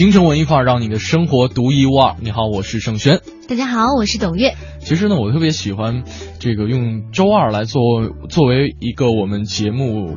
[0.00, 2.16] 京城文艺范儿，让你的生活独一无二。
[2.22, 3.20] 你好，我是盛轩。
[3.46, 4.54] 大家好，我是董月。
[4.78, 6.04] 其实呢，我特别喜欢
[6.38, 10.16] 这个用周二来做作为一个我们节目，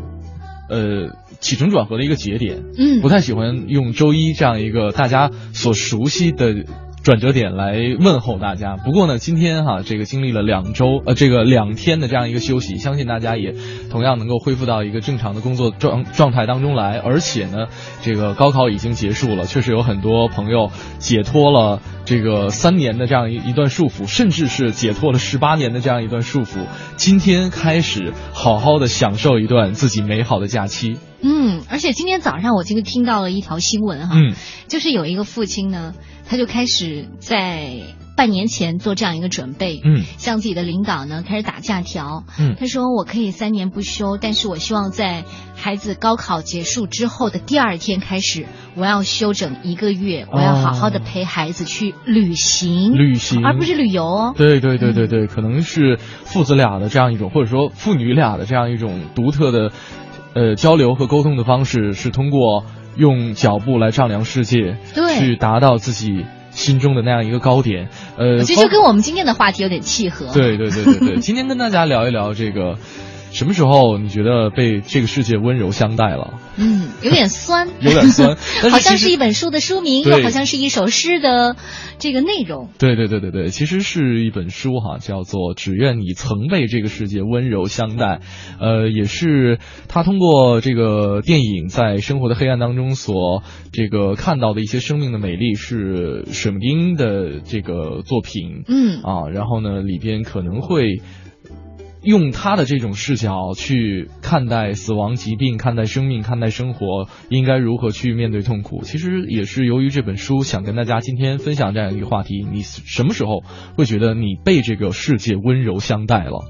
[0.69, 1.09] 呃，
[1.41, 2.63] 起承转合的一个节点。
[2.77, 6.63] 嗯，不太喜欢用周一这样一个大家所熟悉的。
[7.03, 8.77] 转折点来问候大家。
[8.77, 13.53] 不过呢，今天哈，这个经历了两周呃，这个两天的这样一个休息，相信大家也
[13.91, 16.97] 同样能够恢复到一个正常的工作状状态当中来。
[16.99, 17.67] 而且呢，
[18.01, 26.67] 这个高考已经结束了，确实有很多朋友解脱了这个三年的这样一一段束缚，甚至是解脱了十八年的这样一段束缚。
[26.95, 30.97] 今天开始好好的享受一段自己美好的假期。
[31.23, 34.35] 嗯，而且今天早上我这个听到了一条新闻哈，嗯，
[34.67, 35.95] 就是有一个父亲呢。
[36.25, 37.81] 他就开始在
[38.15, 54.05] 半年前做这样一个准备，嗯，向自己的领导呢开始打假条，嗯，他说我可以三年不休，但是我希望在孩子高考结束之后的第二天开始，我要休整一个月，我要好好的陪孩子去旅行，旅行，而不是旅游。
[54.05, 54.33] 哦。
[54.35, 59.73] 对对对对对，可能是父子俩的这样一种，或者说父女俩的这样一种独特的，
[60.33, 62.65] 呃，交流和沟通的方式，是通过。
[62.95, 67.89] 用脚步来丈量世界，对，去达到自己心中的那样一个高点。
[68.19, 70.31] 呃，其实就跟我们今天的话题有点契合。
[70.31, 72.77] 对对对对对，今天跟大家聊一聊这个。
[73.33, 76.39] 什么时候你觉得被这个世界温柔相待了？
[76.55, 78.37] 嗯，有点酸， 有点酸，
[78.69, 81.55] 好像是一本书的书名，又好像是一首诗的
[81.97, 82.69] 这个内容。
[82.77, 88.05] 对对对对对，其实是一本书哈，叫做《只愿你曾被这个世界温柔相待》。
[88.59, 89.57] 呃，也是
[89.87, 93.41] 他通过这个电影在生活的黑暗当中所
[93.71, 98.61] 这个看到的一些生命的美丽，是水木丁的这个作品。
[98.67, 101.01] 嗯啊，然后呢，里边可能会。
[102.03, 108.81] 用他的这种视角去看待死亡、疾病，看待生命，看待生活，应该如何去面对痛苦？
[108.83, 113.43] 其实也是由于这本书，想跟大家今天分享这样一个话题：你什么时候
[113.77, 116.43] 会觉得你被这个世界温柔相待了？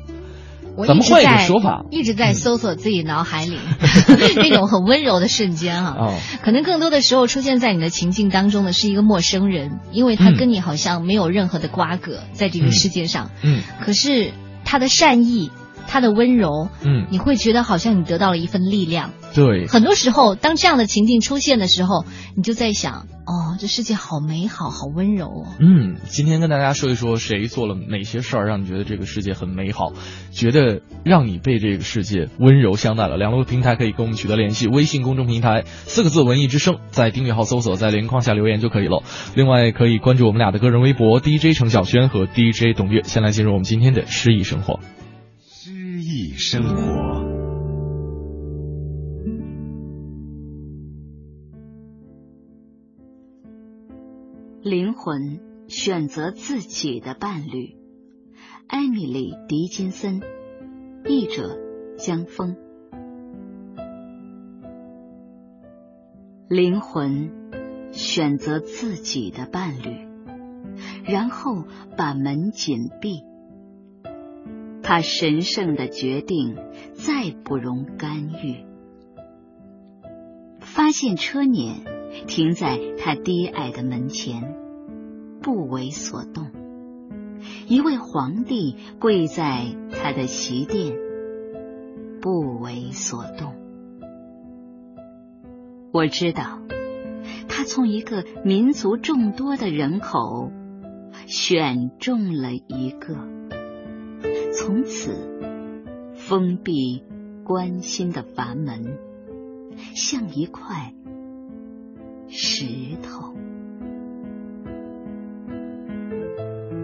[0.88, 3.59] 咱们换一个说法，一直在搜索自己脑海里
[4.38, 6.18] 那种很温柔的瞬间啊。
[6.41, 13.30] 可能更多的时候出现在你的情境当中的是一个陌生人，因为他跟你好像没有任何的瓜葛在这个世界上。
[13.44, 14.31] 嗯，可是。
[14.73, 15.51] 他的善意，
[15.88, 19.11] 他的温柔，嗯，你会觉得好像你得到了一份力量。
[19.35, 25.47] 对，很多时候，当这样的情境出现的时候，你就在想，哦，这世界好美好，好温柔哦。
[25.59, 29.94] 嗯，今天跟大家说一说，谁做了哪些事儿，让你觉得这个世界很美好，
[30.31, 33.16] 觉得让你被这个世界温柔相待了。
[33.16, 39.03] 两路平台可以跟我们取得联系，微信公众平台四个字“文艺之声”，在订阅号搜索，在连框下留言就可以了。
[39.35, 43.03] 另外，可以关注我们俩的个人微博 DJ 程晓轩和 DJ 董月。
[43.03, 44.79] 先来进入我们今天的诗意生活。
[45.47, 47.42] 诗意生活。
[54.63, 57.75] 灵魂选择自己的伴侣，
[58.66, 60.22] 艾米丽·狄金森，
[61.06, 61.59] 译者
[61.97, 62.56] 江峰。
[66.47, 70.07] 灵魂选择自己的伴侣，
[71.03, 71.66] 然后
[71.97, 73.22] 把门紧闭。
[74.81, 76.56] 他神圣的决定
[76.94, 78.63] 再不容干预。
[80.62, 82.02] 发现车辇。
[82.28, 84.56] 停在他低矮的门前，
[85.41, 86.47] 不为所动。
[87.68, 90.96] 一位皇帝跪在他的席殿，
[92.22, 93.53] 不为所动。
[95.91, 96.59] 我知道，
[97.49, 100.52] 他从一个民族众多的人口
[101.28, 103.16] 选中了一个，
[104.53, 105.11] 从此
[106.16, 107.03] 封闭
[107.43, 108.97] 关心的阀门，
[109.96, 110.93] 像一块。
[112.35, 112.66] 石
[113.03, 113.35] 头。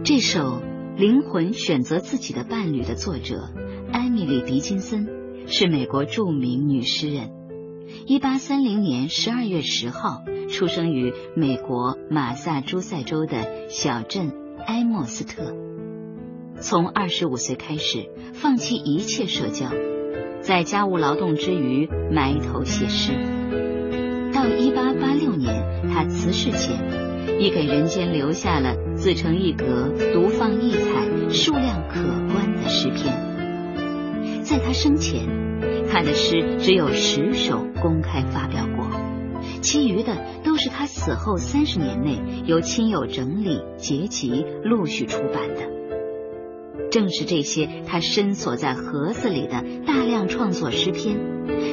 [0.03, 0.39] 这首
[0.95, 3.49] 《灵魂选择自己的伴侣》的作者
[3.91, 5.09] 艾米丽·狄金森
[5.47, 7.31] 是美国著名女诗人。
[8.05, 14.31] 一八三零年十二月十号出生于美国马萨诸塞州的小镇
[14.67, 15.55] 埃默斯特。
[16.61, 19.71] 从二十五岁开始，放弃一切社交，
[20.41, 23.68] 在家务劳动之余埋头写诗。
[24.39, 25.53] 到一八八六年，
[25.89, 26.79] 他辞世前，
[27.41, 31.99] 已给人间留下了自成一格、独放异彩、数量可
[32.31, 34.41] 观的诗篇。
[34.41, 35.27] 在他生前，
[35.91, 38.87] 他的诗只有十首公开发表过，
[39.59, 40.15] 其余的
[40.45, 46.89] 都是他死后三十年内由亲友整理结集，陆续出版的。
[46.89, 51.17] 正是这些他深锁在盒子里的大量创作诗篇，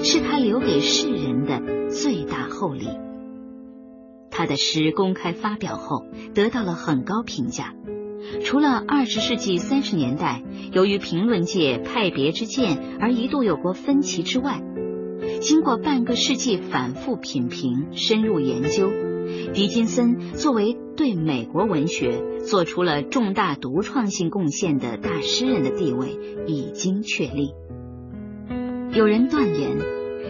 [0.03, 1.63] 是他留给世人的
[2.03, 2.87] 最大厚礼。
[4.31, 6.05] 他的诗公开发表后，
[6.35, 7.75] 得到了很高评价。
[8.45, 14.61] 除了二十世纪三十年代由于评论界派别之见而一度有过分歧之外，
[15.41, 18.91] 经过半个世纪反复品评、深入研究。
[19.55, 27.55] 狄金森作为对美国文学做出了重大独创性贡献的大诗人的地位已经确立。
[28.93, 29.79] 有人断言，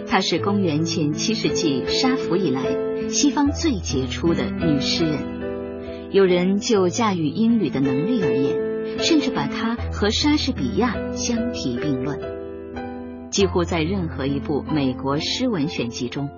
[0.08, 6.10] 她是公元前七世纪沙弗以来西方最杰出的女诗人。
[6.10, 12.18] 有人就驾驭英语的能力而言，甚至把她和莎士比亚相提并论。
[13.30, 16.30] 几乎在任何一部美国诗文选集中。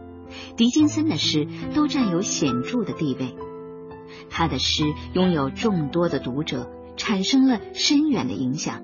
[0.57, 3.35] 狄金森的诗都占有显著的地位，
[4.29, 6.69] 他的诗拥有众多的读者，
[6.99, 8.83] 产生了深远的影响。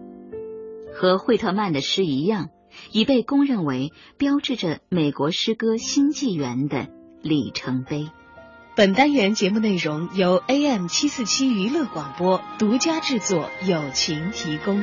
[0.95, 2.49] 和惠特曼的诗一样，
[2.93, 6.89] 已被公认为标志着美国诗歌新纪元的
[7.23, 8.09] 里程碑。
[8.77, 14.83] 本单元节目内容由 AM 七四七娱乐广播独家制作，友情提供。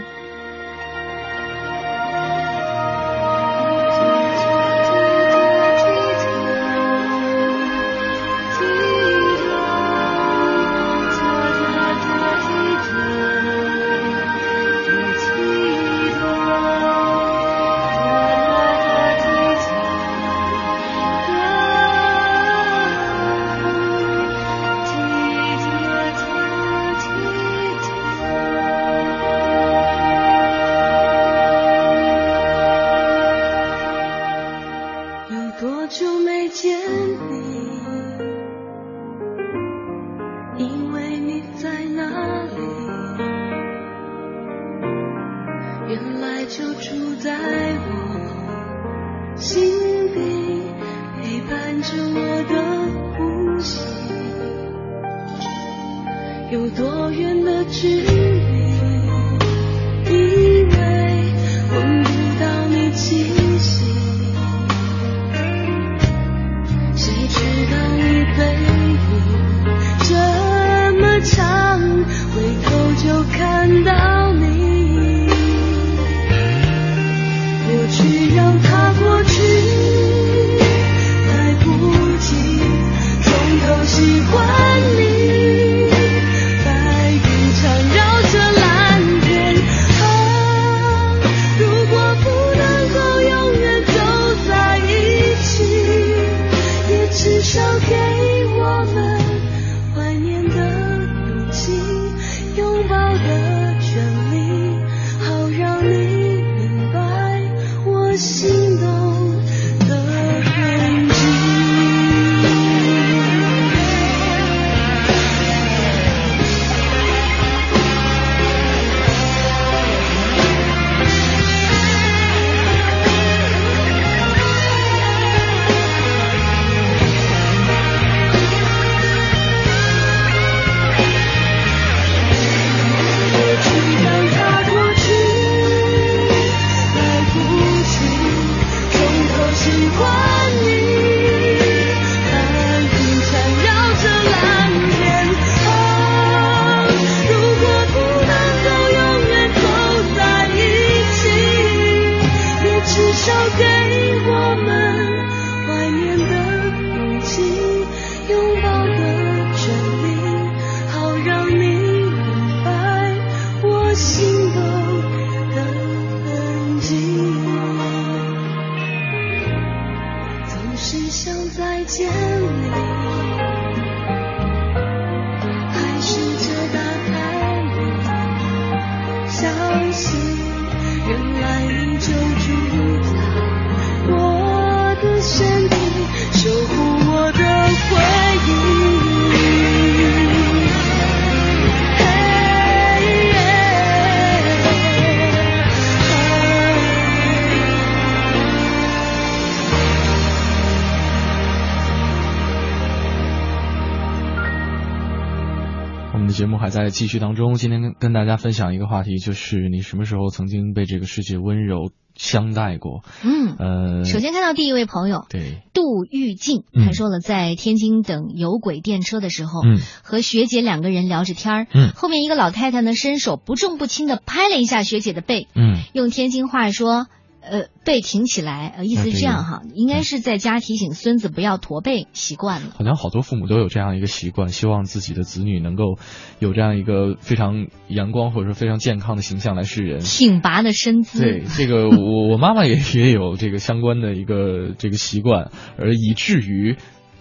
[207.02, 207.56] 继续当中。
[207.56, 213.04] 今天跟跟大家分享一个话题，就是你什么时候曾经被这个世界温柔相待过？
[213.24, 227.08] 嗯，呃，首先看到第一位朋友，对，杜玉静，他说了，在天津等有轨电车的时候，嗯，和学姐两个人聊着天儿，嗯，后面一个老太太呢，伸手不重不轻的拍了一下学姐的背，嗯，用天津话说。
[227.42, 232.68] 呃，背挺起来，呃，意思是这样哈，应该是在家提醒孙子不要驼背习惯了。
[232.78, 235.98] 好像好多父母都有这样一个习惯，希望自己的子女能够
[236.40, 240.02] 有这样一个非常阳光或者说非常健康的形象来示人。
[240.02, 241.19] 挺拔的身姿。
[241.19, 246.78] 对，这个 我我妈妈也也有这个相关的一个这个习惯，而以至于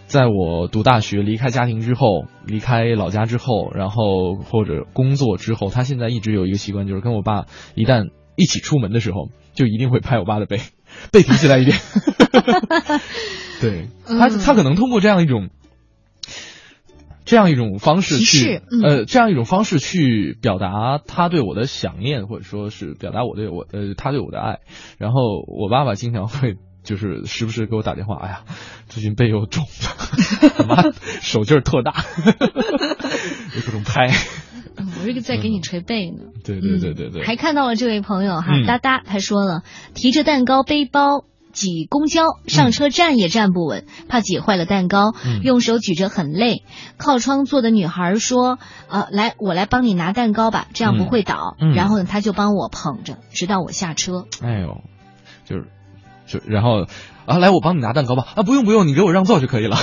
[0.06, 9.30] 在我读大学离开家庭之后，离开老家之后，然后或者工作之后，她现在一直有一个习惯，就是跟我爸一旦一起出门的时候。
[9.52, 10.60] 就一定会拍我爸的背，
[11.12, 11.76] 背提起来一点。
[13.60, 15.50] 对他，他可能通过这样一种，
[17.24, 24.60] 这样一种方式去，呃，这样一种方式去表达他对我的想念，或者说是表达我对我，呃，他对我的爱。
[24.98, 28.44] 然后我爸爸经常会就是时不时给我打电话，哎呀，
[28.88, 30.84] 最近背又肿了， 我妈
[31.20, 32.04] 手劲儿特大，
[33.56, 34.10] 有各种拍。
[34.76, 36.24] 我这个在给你捶背呢。
[36.44, 37.24] 对对对对对。
[37.24, 39.62] 还看到了这位朋友哈，哒哒，他说了，
[39.94, 45.12] 提着蛋糕背包挤公交，上车站也站不稳，怕挤坏了蛋糕，
[45.42, 46.62] 用手举着很累。
[46.96, 48.58] 靠窗坐的女孩说
[48.88, 54.26] ：“呃，来，我来帮你拿蛋糕吧，这样不会倒。”然后呢，他就帮我捧着，直到我下车。
[54.42, 54.80] 哎呦，
[55.44, 55.66] 就是，
[56.30, 56.86] 就然后
[57.26, 58.26] 啊，来，我帮你拿蛋糕吧。
[58.36, 59.76] 啊，不用不用，你给我让座就可以了。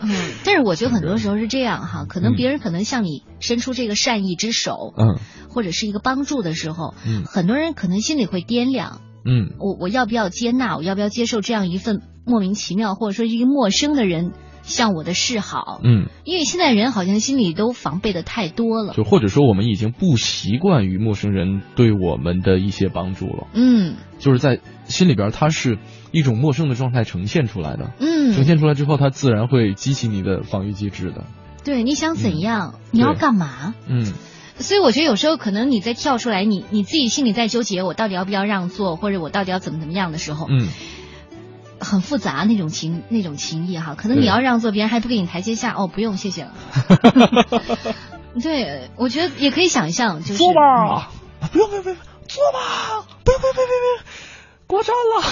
[0.00, 0.10] 嗯，
[0.44, 5.18] 但是我觉得很多时候是这样哈，可能别人可能向你伸出这个善意之手，嗯，
[5.48, 14.32] 或者是一个帮助的时候，嗯，很多人可能心里会掂量，嗯，我我要不要接纳，我要不要接受这样一份莫名其妙或者说一个陌生的人
[14.64, 25.78] 向我的示好，嗯，因为现在人好像心里都防备的太多了，就或者说我们已经不习惯于陌生人对我们的一些帮助了，嗯，就是在心里边它是。
[26.14, 31.24] 一种陌生的状态呈现出来的，嗯，呈现出来之后，它自然会激起你的防御机制的。
[31.64, 32.78] 对，你想怎样？
[32.92, 33.74] 你要干嘛？
[33.88, 34.12] 嗯，
[34.56, 40.68] 所以我觉得有时候可能你在跳出来，你你自己心里在纠结，我到底要不要让座，或者我到底要怎么怎么样的时候，嗯，
[41.84, 43.94] 很复杂那种情那种情谊哈。
[43.94, 46.52] 可能你要让座，别人还不给你台阶下，哦，不用，谢谢了。
[48.42, 51.10] 对，我觉得也可以想象，就是坐吧，
[51.52, 54.04] 不用不用不用，坐吧，不用不用不用不用，
[54.66, 55.22] 过站了。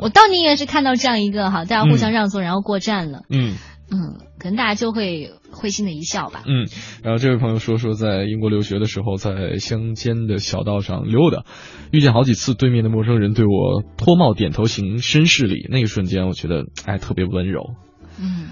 [0.02, 3.22] 我倒宁愿是看到这样一个哈，大家互相让座，然后过站了。
[3.30, 3.56] 嗯
[3.90, 6.42] 嗯，可能大家就会会心的一笑吧。
[6.46, 6.66] 嗯，
[7.02, 11.44] 然后这位朋友说说在英国留学的时候，在乡间的小道上溜达，
[11.90, 17.74] 遇见好几次对面的陌生人对我脱帽点头行绅士礼，那个瞬间我觉得哎特别温柔。
[18.20, 18.48] 嗯，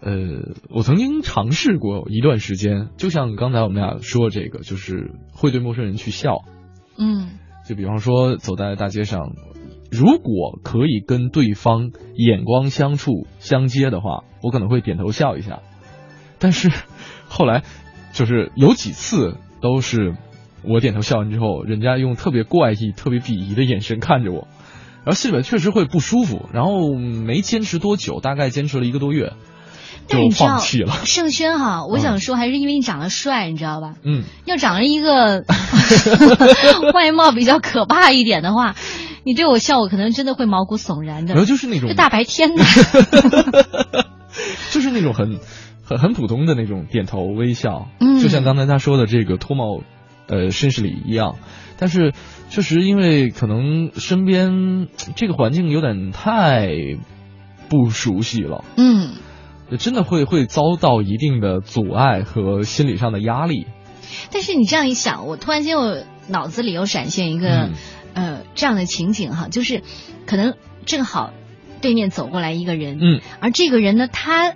[0.00, 6.38] 呃，我曾经尝试过一段时间，就像刚才我们俩说这个，就是会对陌生人去笑。
[6.98, 7.38] 嗯。
[7.64, 9.36] 就比方说，走在大街上，
[9.92, 15.58] 如果可以跟对方眼光相处相接的话，我可能会点头笑一下。
[16.38, 16.72] 但是
[17.28, 17.62] 后来，
[18.14, 20.16] 就是有几次都是
[20.64, 24.48] 我点头笑完之后，人家用特别怪异、特别鄙夷的眼神看着我，
[25.04, 26.48] 然后心里面确实会不舒服。
[26.54, 29.34] 然后没坚持多久，大概坚持了一个多月。
[30.08, 30.92] 就放弃了。
[31.04, 33.94] 盛轩哈，我想说还是因为你长得帅，你知道吧？
[34.02, 34.24] 嗯。
[34.46, 35.44] 要长了一个
[36.92, 38.74] 外貌比较可怕一点的话，
[39.24, 41.34] 你对我笑，我可能真的会毛骨悚然的。
[41.34, 42.64] 然后就是那种大白天的，
[44.72, 45.38] 就是那种很
[45.84, 49.82] 很很普通的那种点头微笑，嗯，就像刚才他说的这个脱帽
[50.28, 51.36] 呃绅士礼一样。
[51.78, 52.12] 但是
[52.48, 56.68] 确实因为可能身边这个环境有点太
[57.68, 59.14] 不熟悉了，嗯。
[59.78, 63.66] 真的会会遭到一定的阻碍和心理上的压力。
[64.30, 65.96] 但是你这样一想，我突然间我
[66.28, 67.70] 脑子里又闪现一个
[68.14, 69.82] 呃这样的情景哈，就是
[70.26, 70.54] 可能
[70.86, 71.32] 正好
[71.80, 74.54] 对面走过来一个人，嗯，而这个人呢，他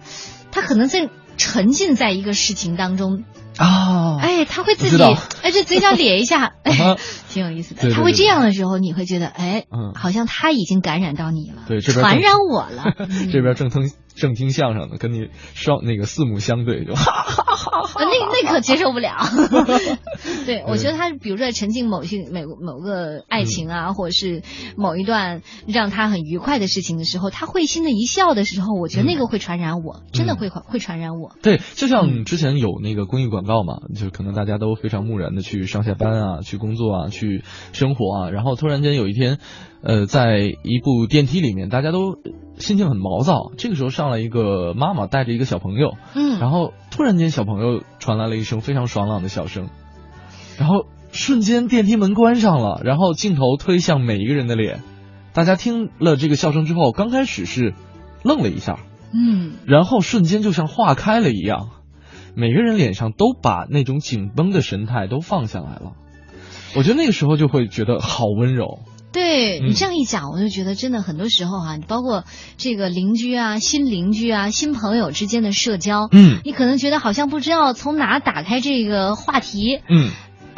[0.53, 3.25] 他可能在沉浸在一个事情当中。
[3.59, 5.03] 哦，哎，他会自己，
[5.43, 6.97] 哎，这嘴角咧一下， 哎，
[7.37, 7.90] 挺有意思的。
[7.90, 12.85] 他会这样的时候，你会觉得，哎，嗯，好像他已经感染到你了，对，传染我了。
[13.33, 19.14] 这边正听正听相声呢，跟你双那个四目相对，就哈哈哈哈，那那可接受不了。
[20.47, 24.43] 对，我觉得他比如说在沉浸某些某某个爱情啊，或者是
[24.76, 31.37] 某一段让他很愉快的事情的时候，他会心的一笑的时候，我觉得那个会传染我，真的会会传染我。
[31.43, 33.47] 对，就像之前有那个公益广。
[33.47, 37.25] 告嘛，就可能大家都非常木然的去上下班啊，去工作啊，去
[37.73, 39.38] 生活啊，然后突然间有一天，
[39.83, 42.18] 呃，在一部电梯里面，大家都
[42.59, 49.68] 心情很毛躁，这个时候上来一个妈妈带着一个小朋友，嗯，然后突然间小朋友传来了一声非常爽朗的笑声，
[50.59, 54.83] 然后瞬间电梯门关上了，然后镜头推向每一个人的脸，
[55.33, 57.75] 大家听了这个笑声之后，刚开始是
[58.23, 58.78] 愣了一下。
[59.14, 61.68] 嗯，然后瞬间就像化开了一样，
[62.35, 65.92] 每个人脸上都把那种紧绷的神态都放下来了。
[66.76, 68.80] 我觉得那个时候就会觉得好温柔。
[69.12, 72.25] 对你这样一讲，我就觉得真的很多时候哈，你包括
[72.59, 80.11] 这个邻居啊、新邻居啊、新朋友之间的社交，嗯，你可能觉得好像不知道从哪打开这个话题，嗯。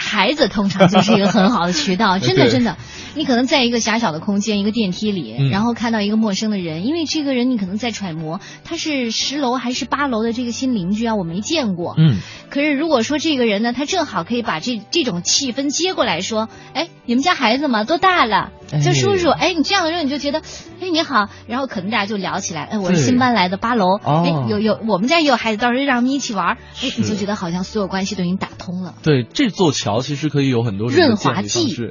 [0.08, 2.76] 孩子通常就是一个很好的渠道， 真的真的。
[3.14, 11.94] 你可能在一个狭小的空间，一个电梯里，然后看到一个陌生的人，因为这个人你可能在揣摩他是十楼还是八楼的这个新邻居啊，我没见过。
[11.98, 12.16] 嗯。
[12.48, 18.52] 可是如果说这个人呢，他正好可以把这这种气氛接过来说，哎，你们家孩子嘛多大了？
[18.68, 19.28] 叫叔叔。
[19.30, 20.40] 哎，你这样的时候你就觉得，
[20.80, 28.94] 哎你好，然后可能大家就聊起来，哎我是新搬来的八楼，哎有有我们家也有孩子，到时候让他们一起玩，哎你就觉得好像所有关系都已经打通了。
[29.02, 31.90] 对，这座桥其实可以有很多润滑剂。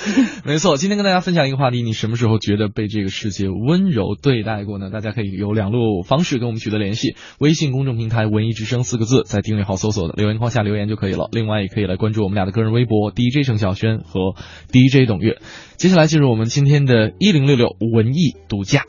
[0.44, 4.90] 没错，今天跟大家分享一个话题，你什么时候觉得被这个世界温柔对待过呢？
[4.90, 11.28] 大家可以有两路方式跟我们取得联系：微信公众平台“文艺之声”四个字，在订阅号搜索的留言框下留言就可以了。
[11.32, 14.34] 另外，也可以来关注我们俩的个人微博 DJ 程晓轩和
[14.70, 15.38] DJ 董月。
[15.76, 18.84] 接下来进入我们今天的一零六六文艺独家。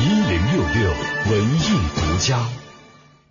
[0.00, 0.90] 一零六六
[1.30, 1.60] 文艺
[1.94, 2.69] 独家。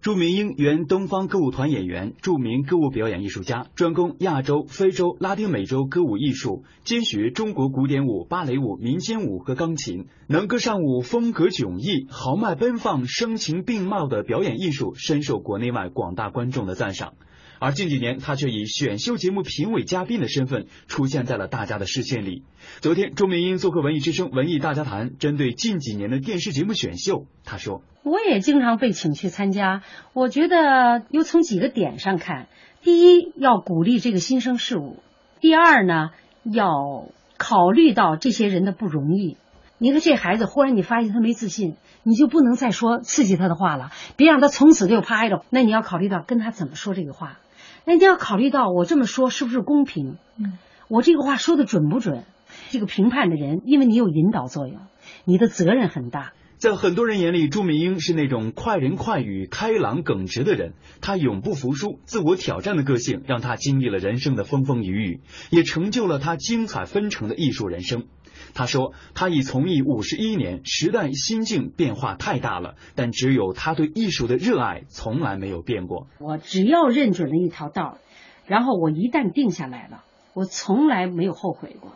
[0.01, 17.15] 著名英原东方歌舞团演员，著名歌舞表演艺术家，专攻亚洲、非洲、拉丁美洲歌舞艺术，兼学中国古典舞、芭蕾舞、民间舞和钢琴，能歌善舞，风格迥异，豪迈奔放，声情并茂的表演艺术，深受国内外广大观众的赞赏。
[17.59, 22.43] 而近几年，他却以选秀节目评委嘉宾的身份出现在了大家的视线里。
[22.79, 32.47] 昨天，钟明英做客《文艺之声·文艺大家谈》，针对近几年的电视节目选秀，他说：“我也经常被请去参加，我觉得又从几个点上看：
[32.81, 34.95] 第一，要鼓励这个新生事物；
[35.41, 36.11] 第二呢，
[36.45, 39.35] 要考虑到这些人的不容易。
[39.77, 45.43] 你看这孩子，忽然你发现他没自信，你就不能再说刺激他的话了，别让他从此就趴着。
[45.49, 47.37] 那你要考虑到跟他怎么说这个话。”
[47.85, 50.17] 那你要考虑到我这么说是不是公平？
[50.37, 52.23] 嗯，我这个话说的准不准？
[52.69, 54.77] 这个评判的人，因为你有引导作用，
[55.25, 56.33] 你的责任很大。
[56.57, 60.73] 在很多人眼里，朱明英是那种快人快语、开朗耿直的人。
[60.99, 68.07] 他永不服输、自我挑战的个性，让他经历了人生的风风雨雨，也成就了他精彩纷呈的艺术人生。
[68.53, 76.07] 他说：“他已从艺五十一年，时代心境变化太大了，但只有他对艺术的热爱从来没有变过。
[76.19, 77.97] 我只要认准了一条道，
[78.45, 81.93] 然后我一旦定下来了，我从来没有后悔过，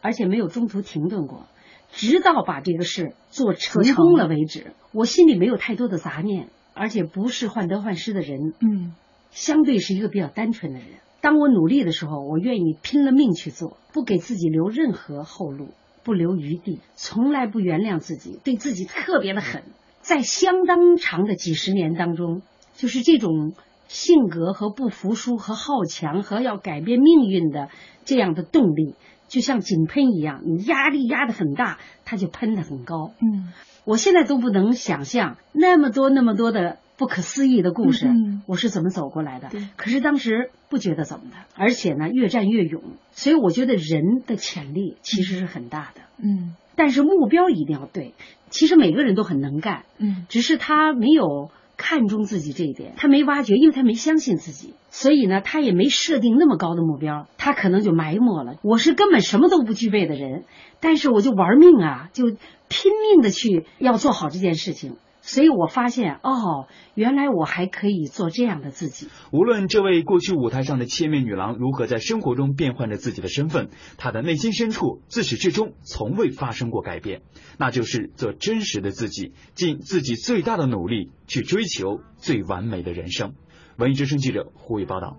[0.00, 1.46] 而且没有中途停顿过，
[1.92, 4.72] 直到把这个事做成功了为止。
[4.92, 8.54] 我心里没有太多的杂念，而且不是患得患失的人。
[8.60, 8.94] 嗯，
[9.30, 10.88] 相对是一个比较单纯的人。
[11.20, 15.70] 当我努力的时候，我愿意拼了命去做，不给自己留任何后路。”
[16.06, 19.64] 不留余地，从来不原谅自己，对自己特别的狠。
[20.02, 22.42] 在相当长的几十年当中，
[22.76, 23.54] 就是这种
[23.88, 27.70] 性格和不服输和好强和要改变命运的
[28.04, 28.94] 这样的动力，
[29.26, 33.10] 就像井喷一样，你压力压得很大，它就喷得很高。
[33.20, 33.52] 嗯，
[33.84, 36.78] 我现在都不能想象那么多那么多的。
[36.96, 38.08] 不可思议的故事，
[38.46, 39.50] 我是怎么走过来的？
[39.76, 42.82] 可是当时不觉得怎么的，而且呢，越战越勇。
[43.12, 46.00] 所以我觉得人的潜力其实是很大的。
[46.18, 48.14] 嗯，但是目标一定要对。
[48.48, 58.56] 其实每个人都很能干，嗯，只是他没有看重自己这一点，他没挖掘，因为他没相信自己，所以呢，他也没设定那么高的目标，他可能就埋没了。
[58.62, 60.44] 我是根本什么都不具备的人，
[60.80, 62.24] 但是我就玩命啊，就
[62.68, 64.96] 拼命的去要做好这件事情。
[65.26, 69.08] 所以我发现，哦，原来我还可以做这样的自己。
[69.32, 77.22] 无论这位过去舞台上的千面女郎如何在生活中变换着自己的身份，她的内心深处自始至终从未发生过改变，
[77.58, 83.34] 那就是做真实的自己，尽自己最大的努力去追求最完美的人生。
[83.78, 85.18] 文艺之声记者胡宇报道。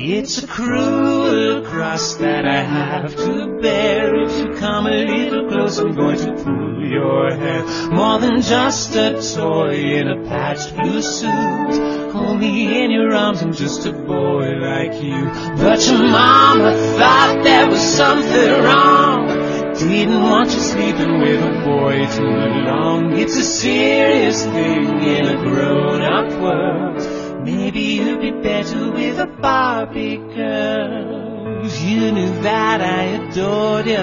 [0.00, 4.14] It's a cruel cross that I have to bear.
[4.14, 7.64] If you come a little close, I'm going to pull your hair.
[7.90, 12.12] More than just a toy in a patched blue suit.
[12.12, 15.24] Hold me in your arms, I'm just a boy like you.
[15.56, 19.26] But your mama thought there was something wrong.
[19.74, 22.22] Didn't want you sleeping with a boy too
[22.70, 23.18] long.
[23.18, 27.07] It's a serious thing in a grown up world.
[27.44, 31.64] Maybe you'd be better with a Barbie girl.
[31.64, 33.96] You knew that I adored you,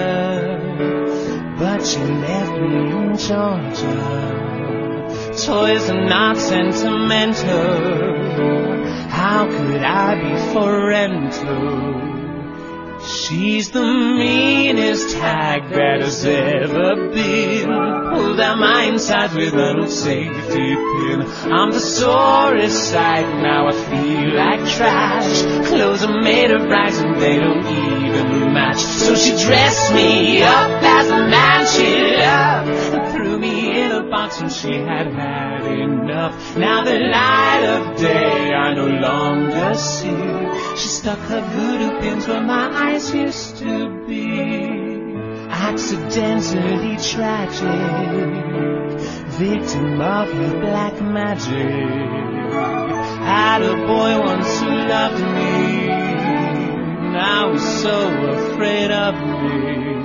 [1.58, 4.36] but you left me in Georgia.
[5.44, 8.06] Toys are not sentimental.
[9.08, 12.05] How could I be for rental?
[13.04, 17.66] She's the meanest hag that has ever been.
[17.66, 21.22] Pulled out my insides with a safety pin.
[21.52, 25.42] I'm the sorest sight, now I feel like trash.
[25.68, 28.35] Clothes are made of rags and they don't even
[29.06, 33.12] So she dressed me up as a man she loved.
[33.12, 36.56] Threw me in a box when she had had enough.
[36.56, 40.76] Now the light of day I no longer see.
[40.76, 44.76] She stuck her voodoo pins where my eyes used to be.
[45.48, 47.60] Accidentally tragic,
[49.38, 52.06] victim of her black magic.
[53.22, 56.05] Had a boy once who loved me,
[57.16, 57.98] now was so
[58.38, 59.96] afraid of me.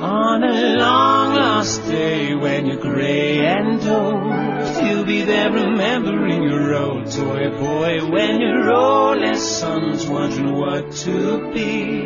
[0.00, 6.74] On a long lost day when you're gray and old, you'll be there remembering your
[6.74, 8.06] old toy boy.
[8.14, 12.04] When your only son's wondering what to be,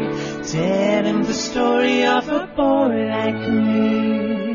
[0.53, 4.55] tell him the story of a boy like me.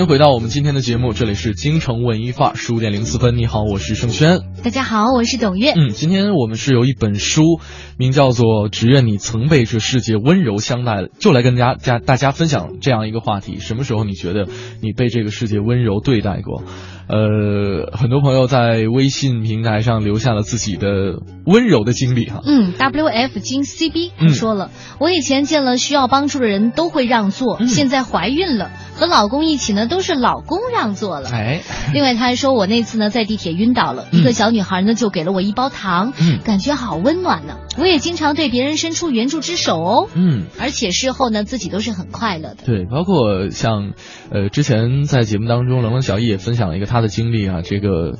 [0.00, 3.36] 迎回到我们今天的节目，这里是京城文艺范儿，十五点零四分。
[3.36, 4.40] 你好，我是盛轩。
[4.64, 5.72] 大家好，我是董月。
[5.72, 7.60] 嗯，今天我们是有一本书，
[7.98, 14.48] 名叫做《只愿你曾被这世界温柔相待》，就来跟大家大家分享这样一个话题：什么时候你觉得
[14.80, 16.62] 你被这个世界温柔对待过？
[17.10, 22.40] 呃，很多朋友在微信平台上留下了自己的温柔的经历哈。
[22.46, 24.70] 嗯，W F 金 C B 他说了，
[25.00, 31.28] 我以前见了需要帮助的人都会让座，现在怀孕了，和老公一起呢，都是老公让座了。
[31.30, 36.12] 哎， 另外他还说我那次呢在地铁晕倒了，一个小女孩呢就给了我一包糖，
[36.44, 37.56] 感觉好温暖呢。
[37.76, 40.08] 我也经常对别人伸出援助之手哦。
[40.14, 42.58] 嗯，而且事后呢自己都是很快乐的。
[42.64, 43.94] 对，包括像
[44.30, 46.99] 呃之前在节目当中，冷冷小易也分享了一个他。
[47.00, 48.18] 的经历啊，这个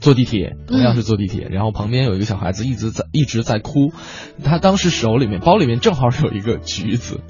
[0.00, 3.92] 坐地铁同样是坐地铁，然后旁边有一个小孩子一直在一直在哭，
[4.42, 7.20] 他当时手里面包里面正好有一个橘子，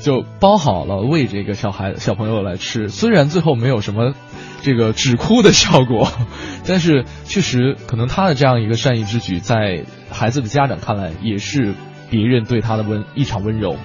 [0.00, 2.88] 就包好了喂这个小孩小朋友来吃。
[2.88, 4.14] 虽然最后没有什么
[4.62, 6.08] 这个止哭的效果，
[6.66, 11.74] 但是确实可能他的这样一个善意之举，在孩子的家长看来也是
[12.10, 13.76] 别人对他的温一场温柔。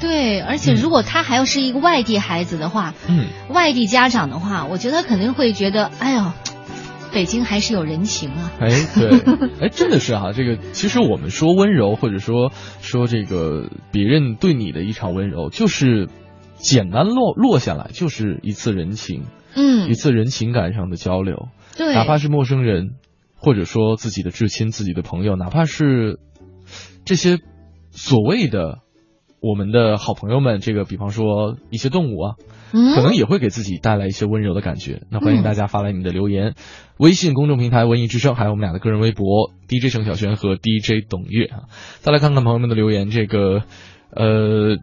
[0.00, 6.32] 对，而且如果他还要是一个外地孩子的话，嗯，外地家长的话，我觉得他肯定会觉得，哎呦，
[7.12, 8.52] 北京还是有人情啊。
[8.60, 9.10] 哎，对，
[9.66, 16.08] 哎，真的是哈，这个其实我们说温柔，或者说说这个别人对你的一场温柔，就是
[16.56, 21.48] 简单落落下来，就是一次人情，嗯，一次人情感上的交流。
[21.76, 22.90] 对，哪怕是陌生人，
[23.34, 26.18] 或者说自己的至亲、自己的朋友，哪怕是
[27.06, 27.38] 这些
[27.90, 28.80] 所谓的。
[29.48, 32.34] 我们的好朋友们，这个比方说一些动物啊，
[32.72, 35.02] 可能也会给自己带来一些温柔的感觉。
[35.08, 36.54] 那欢迎大家发来你的留言，
[36.98, 41.68] 微信公众平台“文艺之声”，还有我们俩的个人微博 “DJ 程小轩”和 “DJ 董月”啊。
[42.00, 43.62] 再来看看朋友们的留言，这个
[44.10, 44.78] 呃，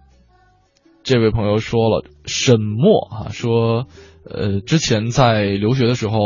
[1.04, 3.88] 这位朋友说了沈默啊，说
[4.26, 6.17] 呃之前在留学的时候。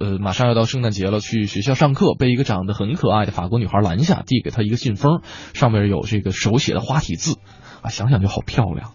[0.00, 5.20] 呃，马上要到圣诞节了，去学校上课，被一个长得很可爱的法国女孩拦下，递给她一个信封，
[5.54, 7.36] 上面有这个手写的花体字，
[7.82, 8.92] 啊，想想就好漂亮。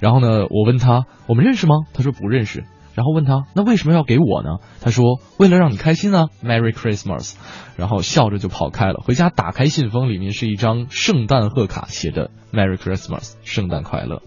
[0.00, 1.74] 然后呢，我问她，我们认识吗？
[1.94, 2.64] 她说不认识。
[2.94, 4.58] 然后问他那为什么要给我呢？
[4.80, 7.34] 他说为了让你开心啊，Merry Christmas。
[7.76, 9.00] 然后笑着就跑开了。
[9.04, 14.20] 回家打开信封，里面是一张圣诞贺卡，写的 Merry Christmas，圣诞快乐。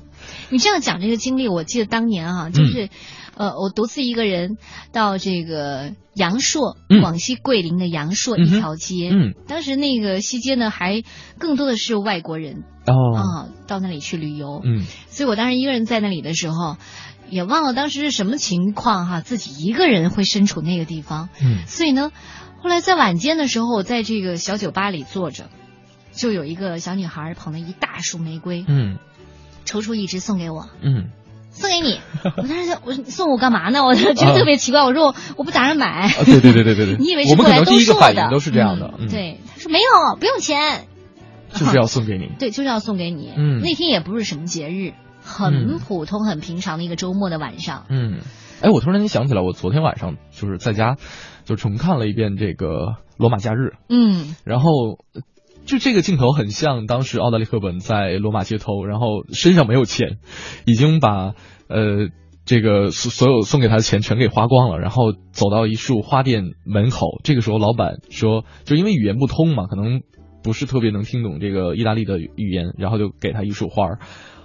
[0.52, 2.89] 你这样讲这个经历，我记得当年啊，就是，
[3.36, 4.58] 呃，我独自一个人
[4.91, 11.04] 到这个阳朔，广西桂林的阳朔一条街，嗯，当时那个西街呢，还
[11.39, 13.15] 更多的是外国人哦。
[13.15, 16.78] 啊，到那里去旅游，嗯，所以我当时一个人在那里的时候，
[17.30, 22.12] 也忘了当时是什么情况哈，自己一个人会身处那个地方，嗯，所以呢，
[22.62, 25.50] 后来在晚间的时候，我在这个小酒吧里坐着，
[26.12, 28.98] 就有一个小女孩捧了一大束玫瑰，嗯。
[29.63, 31.12] 抽出一支送给我，嗯，
[31.51, 31.99] 送给你。
[32.37, 33.83] 我当时我送我干嘛呢？
[33.85, 34.83] 我觉得特别奇怪。
[34.83, 36.09] 我说我我不打算买。
[36.25, 36.95] 对对对对对对。
[36.97, 38.29] 你以为是过来兜售的？
[38.31, 38.93] 都是这样的。
[39.09, 40.87] 对，他说没有，不用钱，
[41.53, 42.31] 就是要送给你。
[42.39, 43.31] 对，就是要送给你。
[43.35, 47.85] 嗯，那天也不是什么节日，很普通、很平常的一个周末的晚上。
[47.89, 48.19] 嗯，
[48.61, 50.95] 哎，我突然间想起来，我昨天晚上就是在家
[51.45, 52.67] 就重看了一遍这个
[53.17, 53.67] 《罗马假日》。
[53.89, 54.97] 嗯，然后。
[55.71, 60.17] 就这个镜头很像当时奥黛丽·赫本在罗马街头，然后身上没有钱，
[60.65, 61.34] 已经把
[61.69, 62.10] 呃
[62.43, 67.21] 这个所所有送给他的钱全给花光了，然后走到一束花店门口。
[67.23, 70.01] 这个时候，老板说，就因为语言不通嘛，可能
[70.43, 73.86] 不是特别能听懂这个意大利的语言，然后就给他一束花。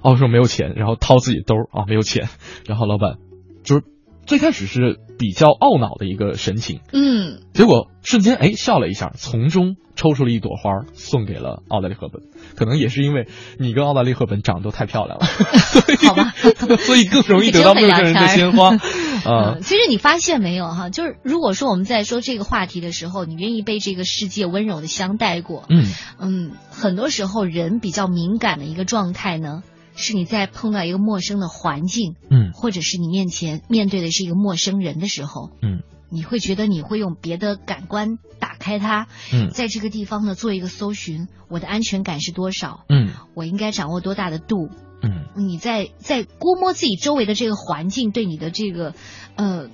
[0.02, 2.28] 哦，说没有钱，然后掏自己兜啊，没有钱。
[2.68, 3.16] 然后老板
[3.64, 3.82] 就是
[4.26, 9.76] 最开始是比较懊恼的一个神情，嗯，结果瞬间哎笑了一下，从中。
[9.98, 12.20] 抽出了一朵花送给了奥黛丽·赫本，
[12.54, 15.24] 可能也是因为你跟奥黛丽·赫本长得都太漂亮了，
[16.06, 16.34] 好吧，
[16.84, 18.76] 所以更容易得到陌生人的鲜花。
[19.24, 19.56] 啊。
[19.62, 25.86] 其实你发现没有哈，就是如果说我们在说这个话题的时候，你愿意被这个世界温柔的相待过，嗯。
[26.20, 29.62] 嗯，很多时候人比较敏感的一个状态呢，
[29.96, 35.82] 是你在碰到一个陌生的环境，嗯，或者是你面前面对的是一个陌生人的时候，嗯。
[36.08, 42.84] 你会觉得你会用别的感官打开它，嗯，在这个地方呢做一个搜寻，我的安全感是多少？
[42.88, 44.70] 嗯，我应该掌握多大的度？
[45.02, 48.94] 嗯，你在在估摸自己周围的这个环境对你的这个
[49.34, 49.68] 呃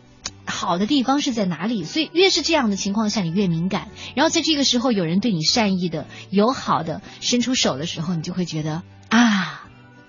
[0.46, 1.84] 好的地方是在哪里？
[1.84, 3.88] 所以越是这样的情况下，你越敏感。
[4.14, 9.61] 然后在这个时候，有人对你善意的、友好的伸出手的时候，你就会觉得啊，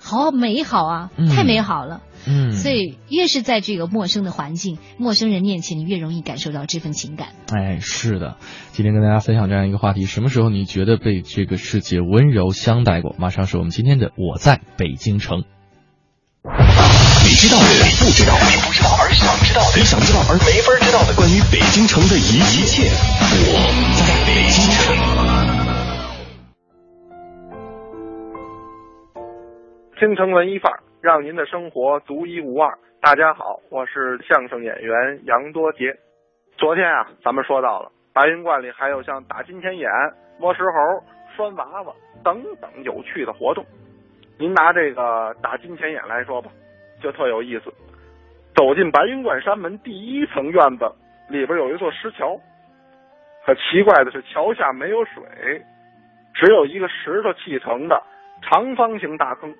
[0.04, 2.02] 好美好啊，太美好了。
[2.26, 7.30] 嗯，所以越是在这个陌生的环境、陌生人面前，你越容易感受到这份情感。
[7.52, 8.38] 哎，是的，
[8.72, 13.16] 今天跟大家分享这样一个话题：什么时候你觉得被这个世界温柔相待过？
[13.18, 15.40] 马上是我们今天的《我在北京城》。
[17.26, 23.60] 你知道的，你不知道的，你不知道而想知道的，你想知道而没法知道的，关于北京城的一一切，我
[23.98, 25.03] 在北京城。
[30.06, 30.84] 京城文艺范儿。
[31.02, 32.78] 让您的生活独一无二。
[33.00, 35.96] 大家好，我是相声演员杨多杰。
[36.58, 39.90] 昨天啊，咱们说到了白云观里还有像打金钱眼、
[40.38, 41.02] 摸石猴、
[41.38, 43.66] 拴娃娃等等有趣的活动。
[44.38, 46.52] 您拿这个打金钱眼来说吧，
[47.02, 47.72] 就特有意思。
[48.58, 50.84] 走进白云观山门第一层院子，
[51.30, 52.38] 里边有一座石桥。
[53.46, 55.24] 可奇怪的是，桥下没有水，
[56.34, 58.04] 只有一个石头砌成的
[58.42, 59.56] 长方形大坑。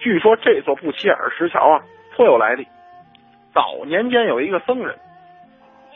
[0.00, 1.84] 据说这座不起眼的石桥啊，
[2.16, 2.66] 颇有来历。
[3.52, 4.96] 早年间有一个僧人，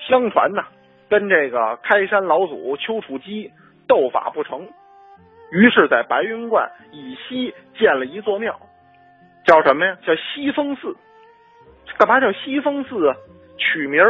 [0.07, 0.63] 相传呢，
[1.09, 3.51] 跟这个开山老祖丘处机
[3.89, 4.69] 斗法不成，
[5.51, 8.61] 于是，在白云观以西建了一座庙，
[9.47, 9.97] 叫什么呀？
[10.07, 10.95] 叫西风寺。
[11.97, 13.17] 干嘛叫西风寺啊？
[13.57, 14.03] 取名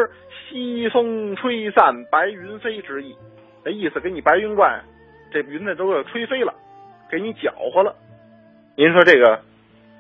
[0.48, 3.14] 西风吹散白云飞之意。
[3.64, 4.83] 那意思给你白云观
[5.30, 6.52] 这云呢都要吹飞了，
[7.11, 7.94] 给你搅和了。
[8.76, 9.40] 您说这个？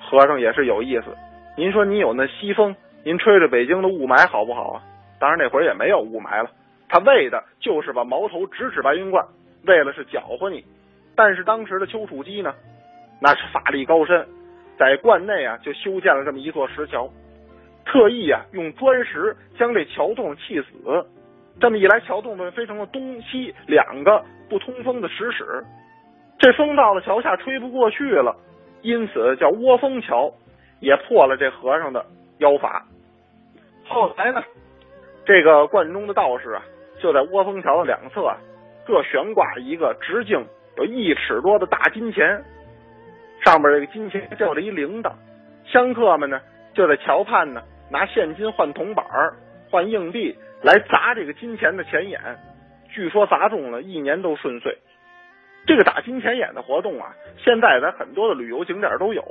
[0.04, 1.16] 和尚也是有意思，
[1.56, 4.82] 您说你有那西风，您吹着北京的雾霾好不好啊？
[5.18, 6.50] 当然那会儿也没有雾霾了，
[6.88, 9.24] 他为的就是把矛头直指白云观，
[9.66, 10.64] 为了是搅和你。
[11.16, 12.54] 但是当时的丘处机呢，
[13.20, 14.26] 那是法力高深，
[14.78, 17.08] 在观内啊就修建了这么一座石桥，
[17.86, 21.06] 特意啊用砖石将这桥洞砌死，
[21.60, 25.64] 这么一来桥洞就分成了东西两个不通风的石室，
[26.38, 28.36] 这风到了桥下吹不过去了。
[28.84, 30.30] 因此叫窝峰桥，
[30.78, 32.04] 也破了这和尚的
[32.36, 32.84] 妖法。
[33.88, 34.44] 后来呢，
[35.24, 36.62] 这个观中的道士啊，
[37.00, 38.36] 就在窝峰桥的两侧啊，
[38.86, 40.44] 各悬挂一个直径
[40.76, 42.44] 有一尺多的大金钱，
[43.42, 45.12] 上面这个金钱吊着一铃铛。
[45.64, 46.38] 香客们呢，
[46.74, 49.06] 就在桥畔呢，拿现金换铜板
[49.70, 52.20] 换硬币来砸这个金钱的钱眼。
[52.90, 54.76] 据说砸中了，一年都顺遂。
[55.66, 59.22] 这个打金钱眼的活动啊，现在在很多的旅游景点都有，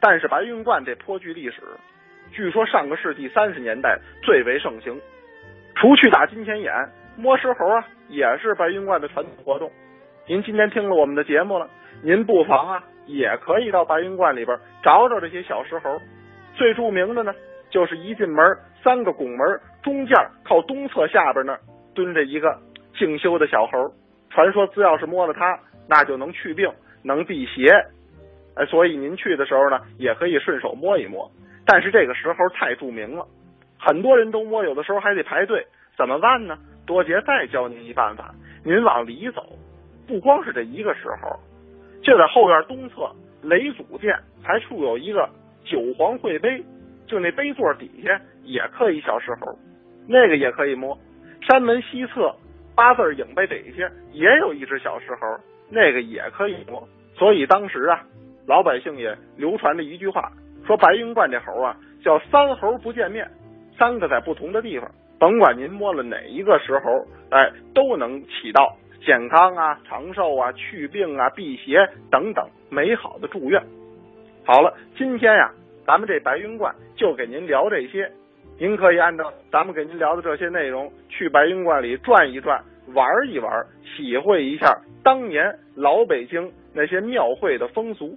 [0.00, 1.62] 但是白云观这颇具历史。
[2.32, 5.00] 据说上个世纪三十年代最为盛行。
[5.76, 6.72] 除去打金钱眼，
[7.16, 9.70] 摸石猴啊，也是白云观的传统活动。
[10.26, 11.68] 您今天听了我们的节目了，
[12.02, 16.00] 您不妨啊，也可以到白云观里边找找这些小石猴。
[16.54, 17.34] 最著名的呢，
[17.70, 21.58] 就是一进门三个拱门中间靠东侧下边那
[21.94, 22.58] 蹲着一个
[22.96, 23.92] 静修的小猴。
[24.34, 25.56] 传说只要是摸了它，
[25.88, 26.68] 那就能去病，
[27.04, 27.70] 能辟邪。
[28.56, 31.30] 哎，所以您去的时候呢，也可以顺手摸一摸。
[31.64, 33.24] 但是这个石猴太著名了。
[33.78, 35.64] 很多人都摸，有的时候还得排队，
[35.96, 36.58] 怎么办呢？
[36.84, 39.40] 多杰再教您一办法，您往里走，
[40.08, 41.38] 不光是这一个石猴，
[42.02, 43.08] 就在后院东侧
[43.40, 45.30] 雷祖殿还处有一个
[45.64, 46.60] 九皇会碑，
[47.06, 49.56] 就那碑座底下也刻一小石猴，
[50.08, 50.98] 那个也可以摸。
[51.46, 52.34] 山门西侧
[52.74, 55.26] 八字影背底下也有一只小石猴，
[55.70, 56.86] 那个也可以摸。
[57.16, 58.02] 所以当时啊，
[58.46, 60.32] 老百姓也流传着一句话，
[60.66, 63.28] 说白云观这猴啊叫三猴不见面。
[63.76, 73.60] 三个在不同的地方，甭管您摸了哪一个石猴，哎，都能起到健康啊、长寿啊、去病啊、辟邪等等美好的祝愿。
[74.44, 75.50] 好了，今天呀，
[75.84, 78.12] 咱们这白云观就给您聊这些，
[78.58, 82.62] 您可以按照咱们给您聊的这些内容，去白云观里转一转，
[82.94, 83.50] 玩一玩，
[83.82, 88.16] 体会一下当年老北京那些庙会的风俗。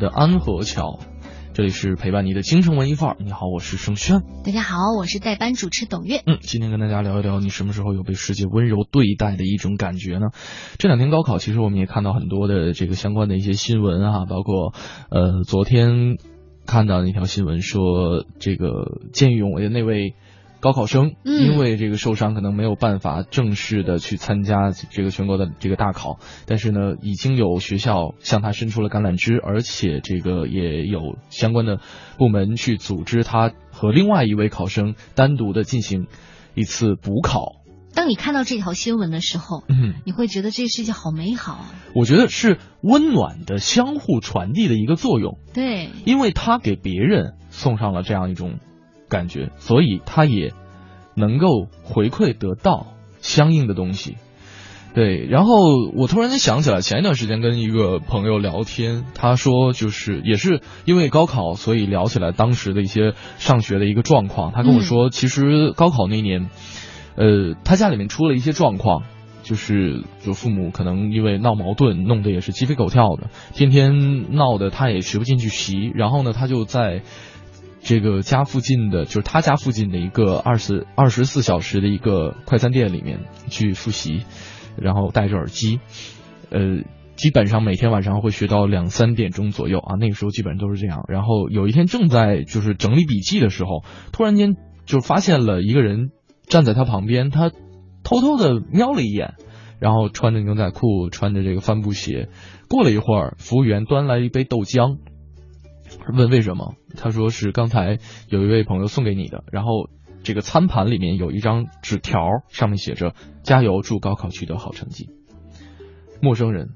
[0.00, 0.98] 的《安河桥》。
[1.52, 3.16] 这里是陪伴你的京城文艺范儿。
[3.20, 4.22] 你好，我是盛轩。
[4.44, 6.22] 大家好，我是代班主持董月。
[6.24, 10.28] 嗯，今天跟大家聊一聊，你什么时候有被世界温柔对待的一种感觉呢？
[10.78, 14.72] 这两天高考，其实我们也看到很多的这个相关的一些新闻啊，包括
[15.10, 16.16] 呃，昨天
[16.66, 20.14] 看到那条新闻说，这个见义勇为的那位。
[20.60, 31.80] 高考生因为这个受伤，可能没有办法正式的去参加这个全国的这个大考，但是呢，已经有学校向他伸出了橄榄枝，而且这个也有相关的
[32.18, 36.08] 部门去组织他和另外一位考生单独的进行
[36.54, 37.56] 一次补考。
[37.94, 41.72] 当你看到这条新闻的时候，嗯，你会觉得这个世界好美好啊！
[41.94, 45.38] 我觉得是温暖的相互传递的一个作用。
[45.54, 48.60] 对，因为他给别人送上了这样一种。
[49.10, 50.54] 感觉，所以他也
[51.14, 52.86] 能够回馈得到
[53.20, 54.16] 相应的东西，
[54.94, 55.26] 对。
[55.26, 55.54] 然后
[55.94, 64.52] 我突然间想起来，前一段时间跟一个朋友聊天，他说就是也是因为高考，所以聊起来当时的一些上学的一个状况。
[64.52, 66.48] 他跟我说，其实高考那年，
[67.16, 69.02] 呃，他家里面出了一些状况，
[69.42, 75.92] 就是就父母可能因为闹矛盾，弄得也是鸡飞狗跳的，天天闹得他也学不进去习。
[75.94, 77.02] 然后呢，他就在。
[77.82, 84.24] 这个家附近的，就是他家附近的一个二十二十四小时的一个快餐店里面去复习，
[84.76, 85.80] 然后戴着耳机，
[86.50, 86.82] 呃，
[87.16, 89.96] 基本上每天晚上会学到两三点钟左右啊。
[89.98, 91.04] 那个时候基本上都是这样。
[91.08, 96.10] 然后有一天正在就是整理笔记的时候，突然间就发现了一个人
[96.46, 97.50] 站在他旁边，他
[98.04, 99.34] 偷偷的瞄了一眼，
[99.78, 102.28] 然后穿着牛仔裤，穿着这个帆布鞋。
[102.68, 104.98] 过了一会儿，服务员端来一杯豆浆。
[106.10, 106.74] 问为什么？
[106.96, 107.98] 他说是刚才
[108.28, 109.88] 有一位朋友送给你的，然后
[110.22, 115.08] 这个餐盘里面有一张纸条，上面写着“加油，祝高考取得好成绩”。
[116.20, 116.70] 陌生人。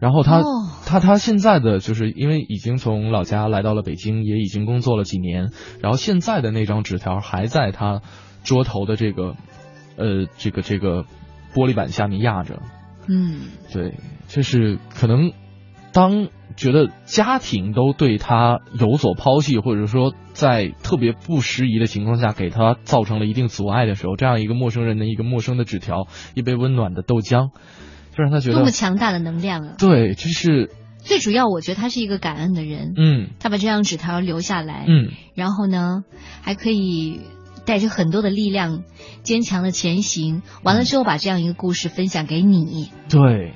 [0.00, 0.42] 然后他
[0.86, 5.50] 他他现在的就是因为已经从老家来到了北京，也已经工作了几年，
[5.80, 8.02] 然后现在的那张纸条还在他
[8.44, 9.34] 桌头的这个
[9.96, 11.04] 呃这个这个
[11.54, 12.62] 玻璃板下面压着。
[13.08, 13.94] 嗯，对，
[14.28, 15.32] 就是可能。
[15.98, 27.50] 当觉得家庭都对他有所抛弃，或者说在特别不适宜的情况下给他造成了一定阻碍的时候，这样一个陌生人的一个陌生的纸条，一杯温暖的豆浆，
[28.16, 29.74] 就让他觉得多么强大的能量啊！
[29.76, 32.92] 对，就是最主要，我觉得他是一个感恩的人。
[32.96, 36.04] 嗯，他把这张纸条留下来，嗯，然后呢，
[36.42, 37.22] 还可以
[37.66, 38.84] 带着很多的力量，
[39.24, 40.42] 坚强的前行。
[40.62, 42.90] 完了之后，把这样一个故事分享给你。
[43.10, 43.52] 对。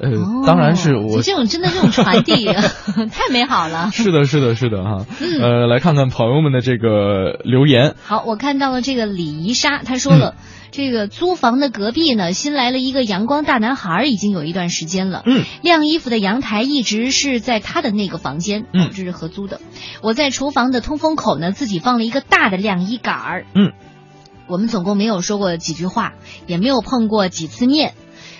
[0.00, 0.10] 呃，
[0.44, 2.46] 当然是我这种真的这种传递
[3.12, 3.90] 太美好了。
[3.92, 5.06] 是的，是的，是的哈。
[5.40, 7.94] 呃，来看看朋友们的这个留言。
[8.02, 10.34] 好，我看到了这个李怡莎，她说了，
[10.72, 15.22] 这个租房的隔壁呢，新来了一个阳光大男孩，已经有一段时间了。
[15.26, 19.60] 嗯，晾衣服的阳台一直是在他的那个房间，嗯，这是合租的。
[20.02, 23.46] 我在厨房的通风口呢，自己放了一个大的晾衣杆儿。
[23.54, 23.72] 嗯，
[24.48, 26.14] 我们总共没有说过几句话，
[26.48, 27.94] 也没有碰过几次面。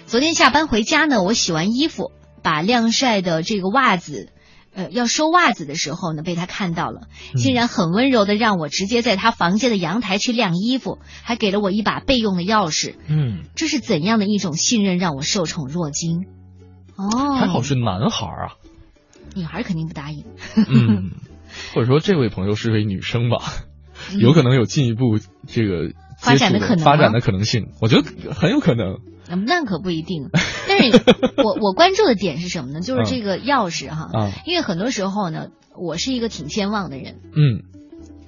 [0.07, 4.31] 昨天下班回家呢，我洗完衣服，把晾晒的这个袜子，
[4.75, 12.95] 呃，要收袜子的时候呢，被他看到了，竟然很温柔的让我直接在他房间的阳台去晾衣服，还给了我一把备用的钥匙。
[13.09, 16.27] 嗯，这是怎样的一种信任，让我受宠若惊？
[16.97, 18.55] 哦，还好是男孩啊，
[19.35, 20.25] 女孩肯定不答应。
[20.57, 21.11] 嗯，
[21.75, 23.39] 或者说这位朋友是位女生吧，
[24.21, 25.93] 有可能有进一步这个
[26.25, 28.99] 发展的可能，发展的可能性，我觉得很有可能。
[29.47, 30.29] 那可不一定，
[30.69, 31.03] 但是
[31.43, 32.81] 我我关注的点是什么呢？
[32.81, 34.09] 就是这个钥匙哈，
[34.47, 37.65] 因为很多时候呢，我是一个挺健忘的人，嗯，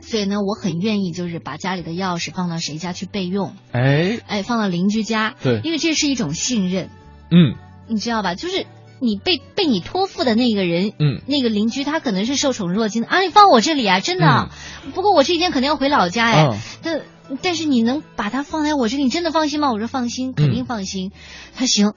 [0.01, 4.18] 所以呢，我很愿意就是把家里的钥匙放到谁家去备用，哎。
[4.26, 6.88] 哎，放到邻居家，对，因为这是一种信任，
[7.30, 7.55] 嗯，
[7.88, 8.34] 你知道吧？
[8.34, 8.66] 就是
[8.99, 14.49] 你被被你托付的那个人，嗯，那个邻居他可能是受宠若惊的啊，你放我这里啊，真的，
[14.94, 17.03] 不过我这几天肯定要回老家哎，但。
[17.43, 19.72] 但是你能把它放在我这里，你真的放心吗？
[19.72, 21.12] 我说放心，肯定放心。
[21.55, 21.95] 他行，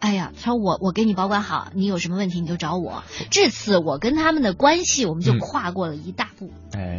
[0.00, 3.04] 哎呀，他说我我给你保管好，你有什么问题你就找我。
[3.30, 6.50] 至此，我跟他们的关系我们就跨过了一大步。
[6.72, 6.98] 哎，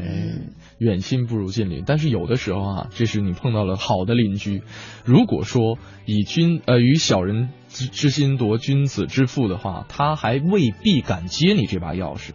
[0.77, 1.83] 远亲不如近邻。
[1.85, 4.63] 但是有的时候啊，这是你碰到了好的邻居。
[5.03, 12.29] 如果说以君呃与小人之之心夺君子之腹的话，他还未必敢接你这把钥匙。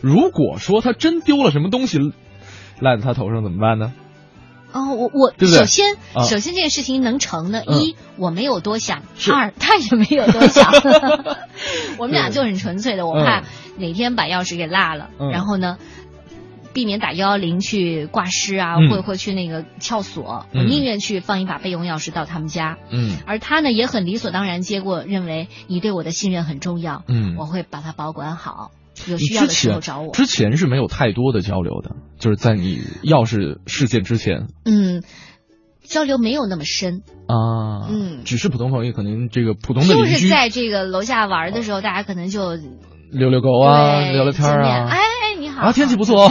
[0.00, 1.98] 如果说他真丢了什么东西
[2.78, 3.92] 赖在他头上怎么办呢？
[4.74, 5.96] 哦，我我首先
[6.28, 9.02] 首先这件事情能成呢，一我没有多想，
[9.32, 10.72] 二他也没有多想，
[11.96, 13.44] 我们俩就很纯粹的，我怕
[13.78, 15.78] 哪天把钥匙给落了，然后呢，
[16.72, 22.76] 避免打幺幺零去挂失啊，或或去那个撬锁，我宁愿去放一把备用钥匙到他们家。
[22.90, 27.04] 嗯，而他呢也很理所当然接过，认为你对我的信任很重要。
[27.06, 28.72] 嗯，我会把它保管好，
[29.08, 30.12] 有需要的时候找我。
[30.12, 34.46] 之前是没有太多的交流的，就是在你钥匙事件之前。
[34.64, 35.02] 嗯。
[35.86, 42.54] 交流没有那么深啊，嗯，只是普通朋友，可能这个普通的就是在这个楼下玩的时候，大家可能就
[43.10, 44.98] 遛遛狗啊，聊聊天啊，哎，
[45.38, 46.30] 你好啊，天气不错，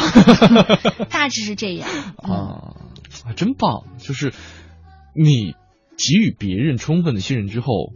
[1.11, 1.87] 大致是这样
[2.17, 2.73] 啊，
[3.35, 4.33] 真棒，就是
[5.13, 5.53] 你
[5.97, 7.93] 给予别人充分的信任之后。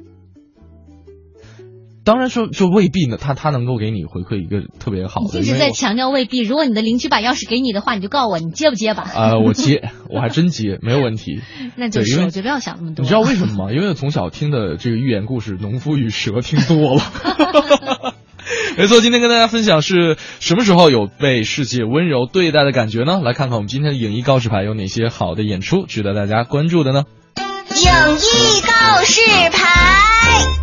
[2.08, 3.18] 当然说，就未必呢。
[3.20, 5.40] 他他能够给你回馈一个特别好的。
[5.40, 6.40] 一直在强调未必。
[6.40, 9.04] 如果你的邻居把钥匙给你的话，你就告诉我，你接不接吧？
[9.14, 11.42] 啊，我接，我还真接，没有问题。
[11.76, 13.04] 那就是我就不要想那么多。
[13.04, 13.74] 你知道为什么吗？
[13.74, 18.14] 因为从小听的这个寓言故事《农夫与蛇》听多了。
[18.78, 23.20] 没错，今天跟大家分享是什么时候有被世界温柔对待的感觉呢？
[23.22, 27.04] 来看看我们今天的影艺告示牌有哪些好的演出值得大家关注的呢？
[27.36, 30.57] 影艺告示牌。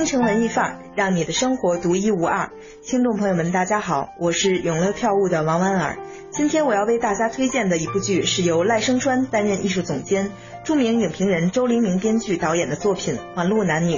[0.00, 2.50] 京城文艺范儿，让你的生活独一无二。
[2.82, 5.98] 听众朋友们，大家好，我是永乐票务的王婉儿。
[6.30, 10.32] 今天我要为大家推荐的一部剧，是由赖声川担任艺术总监，
[10.64, 13.96] 著名影评人周黎明编剧导演的作品《环路男女》。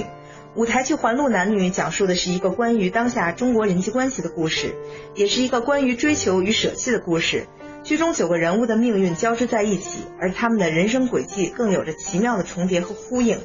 [0.55, 4.75] 舞台剧《环路男女》讲述的是一个关于当下中国人际关系的故事，
[5.15, 7.47] 也是一个关于追求与舍弃的故事。
[7.83, 13.39] 剧中九个人物的命运交织在一起，而他们的人生轨迹更有着奇妙的重叠和呼应。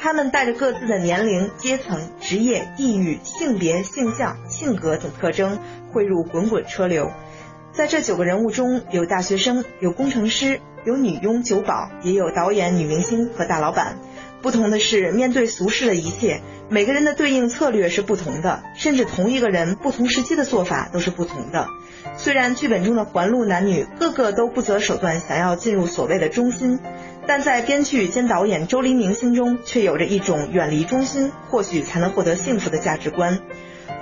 [0.00, 5.58] 他们带着各自的年龄、阶层、职业、地域、性别、性向、性格等特征，
[5.92, 7.10] 汇入滚滚车流。
[7.72, 13.98] 在这九个人物中，有大学生，有工程师，有女佣、酒保，也有导演、女明星和大老板。
[14.40, 21.66] 不同的是，面对俗世的一切，每个人的对应策略是不同的，甚至同一个人不同时期的做法都是不同的。
[22.16, 26.78] 虽然剧本中的环路男女个个都不择手段，想要进入所谓的中心。
[27.28, 33.36] 但在编剧兼导演周黎明心中，却有着一种远离中心，或许才能获得幸福的价值观。《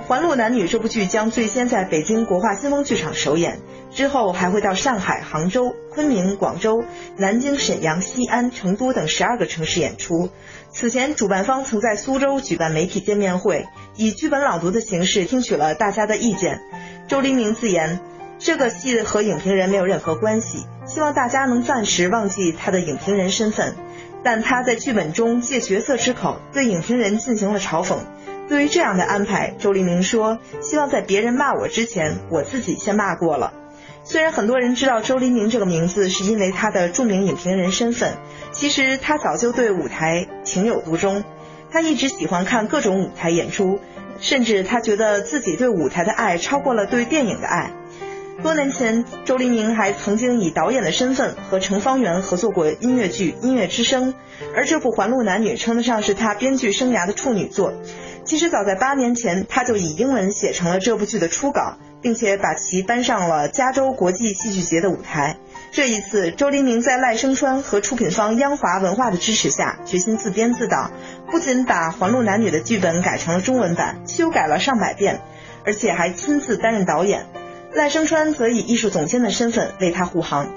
[0.07, 3.59] 环路男女》这部剧将最先在北京国画新风剧场首演，
[3.91, 6.85] 之后还会到上海、杭州、昆明、广州、
[7.17, 10.29] 南京、沈阳、西安、成都等十二个城市演出。
[10.71, 13.67] 此前，主办方曾在苏州举办媒体见面会，
[13.97, 16.61] 以剧本朗读的形式听取了大家的意见。
[17.09, 17.99] 周黎明自言。
[18.39, 23.75] 这个戏和影评人没有任何关系，希望大家能暂时忘记他的影评人身份。
[24.23, 27.97] 但他在剧本中借角色之口对影评人进行了嘲讽。
[28.49, 33.53] 对于这样的安排，周黎明说：“希望在别人骂我之前，我自己先骂过了。”
[34.03, 38.13] 虽然很多人知道周黎明这个名字是因为他的著名影评人身份，
[38.51, 41.23] 其实他早就对舞台情有独钟。
[41.69, 43.79] 他一直喜欢看各种舞台演出，
[44.19, 47.71] 甚至他觉得自己对舞台的爱超过了对电影的爱。
[48.43, 54.13] 多年前，周黎明还曾经以导演的身份和程方圆合作过音乐剧《音乐之声》，
[54.55, 57.73] 而这部《环路男女》称得上是他编剧生涯的处女作。
[58.25, 65.37] 其实早在八年前，他就以英文写成了这部剧的初稿，并且把其搬上了加州国际戏剧节的舞台。
[65.71, 70.91] 这一次，周黎明在赖声川和出品方央华文化的支持下，决心自编自导，
[71.31, 75.21] 不仅把《环路男女》的剧本改成了中文版，修改了上百遍，
[75.65, 77.25] 而且还亲自担任导演。
[77.77, 80.51] 赖声川则以艺术总监的身份为他护航。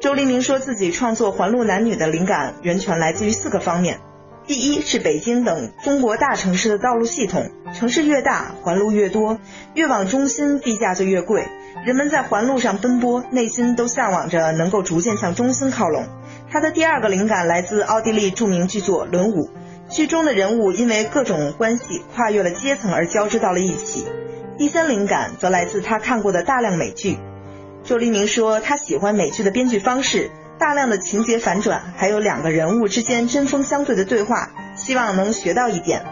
[0.00, 3.98] 周黎明说自己创作《环路男女》的灵感源泉来自于四个方面：
[4.46, 9.40] 第一是北京等中国大城市的道路系统，城市越大，环路越多，
[9.74, 11.44] 越往中心，地价就越贵。
[11.84, 16.06] 人们在环路上奔波，内心都向往着能够逐渐向中心靠拢。
[16.52, 19.50] 他的第二个灵感来自奥地利著名剧作《轮舞》，
[19.92, 24.06] 剧中的人物因为各种关系跨越了阶层而交织到了一起。
[24.60, 27.16] 第三灵感则来自他看过的大量美剧。
[27.82, 36.02] 周黎明说，他喜欢美剧的编剧方式，大量的情节反转，还有两个人物之间针锋相对的对话，希望能学到一点。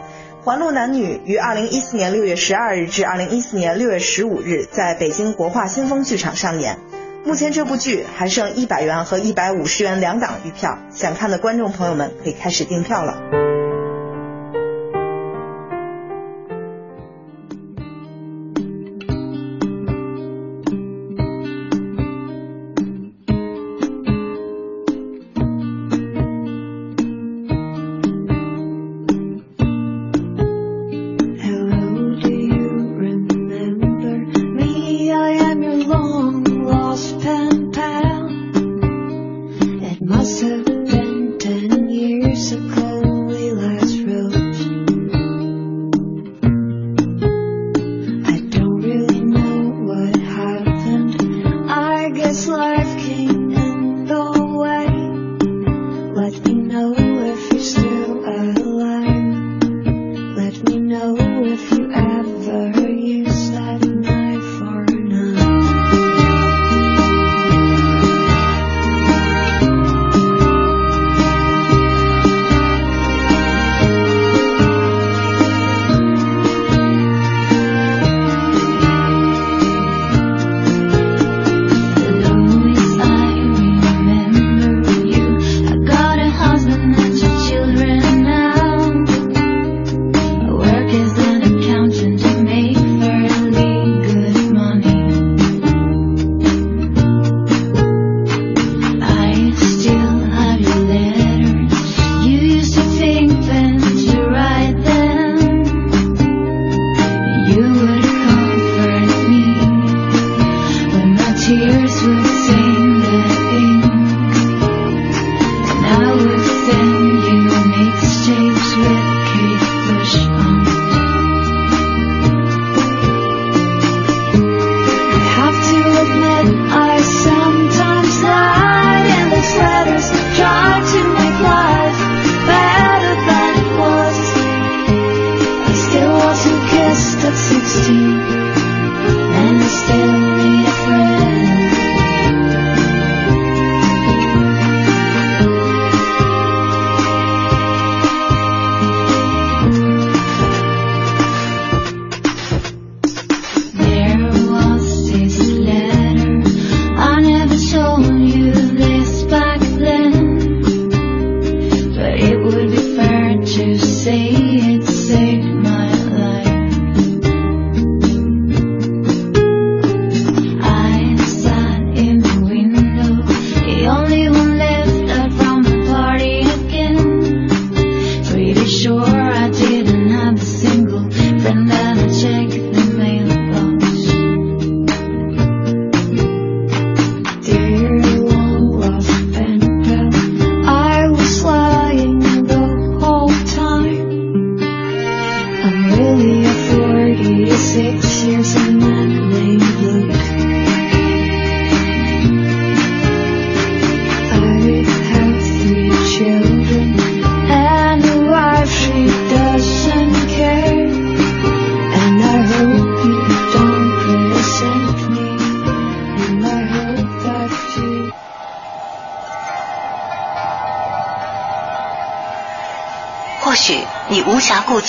[0.46, 6.78] 《环路男女》于二零一四年六月十二日至二零一四年六月十五日在北京国画新风剧场上演。
[7.26, 13.47] 目前这部剧还剩一百元和一百五十元两档预票，想看的观众朋友们可以开始订票了。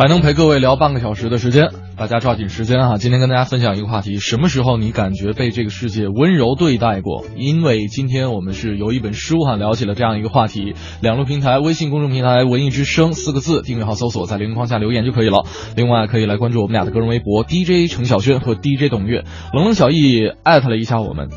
[0.00, 2.96] 还能陪各位聊半个小时的时间，大家抓紧时间哈！
[2.96, 7.26] 今天跟大家分享一个话题：什么时候你感觉被这个世界温柔对待过？
[7.36, 10.72] 因为今天我们是由一本书哈聊起了这样一个话题。
[11.02, 15.44] 两路平台，微信公众平台“文艺之声”四个字，订阅号搜索，在留言框下留言就可以了。
[15.76, 21.28] 另外可以来关注我们俩的个人微博 DJ 程晓轩和 DJ 董月，冷冷小易艾特了一下我们，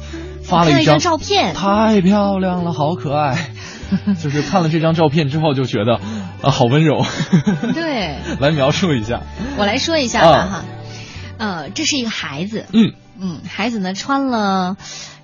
[0.44, 3.50] 发了一张照片，太漂亮了，好可爱。
[4.20, 6.00] 就是看了这张照片之后就觉得
[6.41, 7.06] 啊，好温柔。
[7.74, 9.22] 对， 来描述一下。
[9.58, 10.64] 我来说一下吧哈，
[11.38, 12.94] 呃，这是一个孩子，嗯。
[13.22, 14.76] 嗯，孩子呢穿了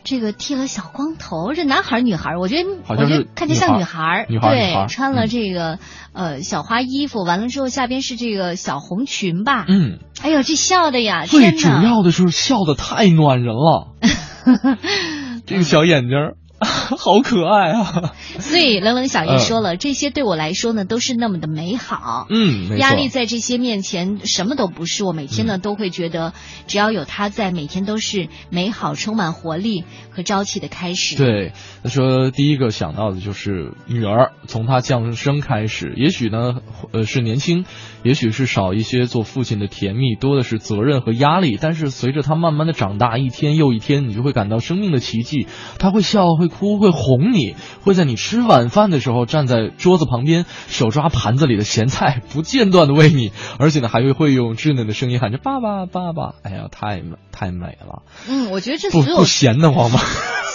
[0.03, 2.37] 这个剃了小光头，这男孩女孩？
[2.39, 5.79] 我觉得我觉得看着像女孩，女孩对，穿了这个
[6.13, 13.87] 呃小花衣服，完了之后下边是这个小红裙吧，嗯，哎呦，这笑的呀，最主要的是笑的太暖人了，
[15.45, 16.15] 这个小眼睛。
[16.61, 18.13] 好可爱啊！
[18.39, 22.27] 所以冷冷小姨说了，这些对我来说呢，都是那么的美好。
[22.29, 25.05] 嗯，压力在这些面前什么都不是。
[25.05, 26.33] 我每天呢都会觉得，
[26.67, 31.15] 只要有他在，每天都是美好、充满活力和朝气的开始。
[31.15, 36.55] 对，他说第一个想到的就是女儿，从她降生开始，也许呢，
[36.91, 37.63] 呃，是年轻，
[38.03, 41.57] 也许是少一些做父亲的甜蜜，多的是责任和压力。
[41.59, 45.47] 但是随着他慢慢的长大，一天又一天，你就会感到生命的奇迹。
[45.79, 46.49] 他会笑，会。
[46.59, 56.33] 哭会哄你，会在你吃晚饭的时候站在桌子旁边，手抓盘子里的咸菜，不间断的喂你，而且呢还会会用稚嫩的声音喊着爸爸爸爸。
[56.43, 58.01] 哎呀，太美太美了。
[58.27, 59.99] 嗯，我觉得这所有不闲得慌吗？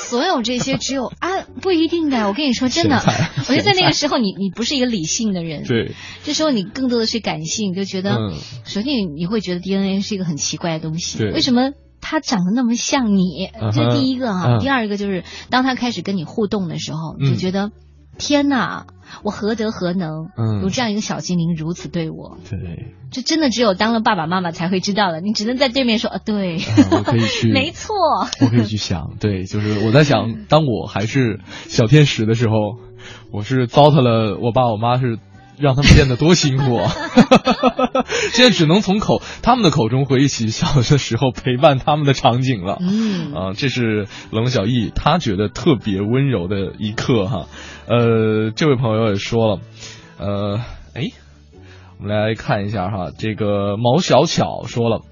[0.04, 1.28] 所有这些只有啊，
[1.62, 2.28] 不一定的。
[2.28, 2.96] 我跟你说真的，
[3.38, 8.30] 我觉得在那个时候你你不是一个理性的人，对，这时候你更多的是感性，就觉得，
[8.64, 11.72] 首先你会觉得 DNA 是一个很奇怪的东西，为什么？
[12.06, 14.58] 他长得那么像你，这第一个哈。
[14.58, 17.70] 第二个就是，当他开始跟你互动的时候，就觉得
[18.18, 18.86] 天哪，
[19.22, 22.36] 我何德何能，嗯有这样一个小精灵如此对我？
[22.50, 25.22] 对，这真的只有当了爸爸妈妈才会知道的。
[25.22, 26.58] 你只能在对面说啊，对，
[26.92, 27.94] 我可以去，没错，
[28.42, 32.54] 我可以去想，对，就是我在想，当我还是小天使的时候，
[33.32, 35.18] 我是糟蹋了我爸我妈是。
[35.58, 36.90] 让他们变得多辛苦啊！
[38.32, 42.78] 现在只能从口他们的口中回忆起小的时候陪伴他们的场景了。
[42.80, 47.46] 嗯啊，这是冷小艺他觉得特别温柔的一刻哈。
[47.86, 49.60] 呃，这位朋友也说了，
[50.18, 50.60] 呃，
[50.94, 51.10] 哎，
[51.98, 55.02] 我们来看一下哈，这个毛小巧说了。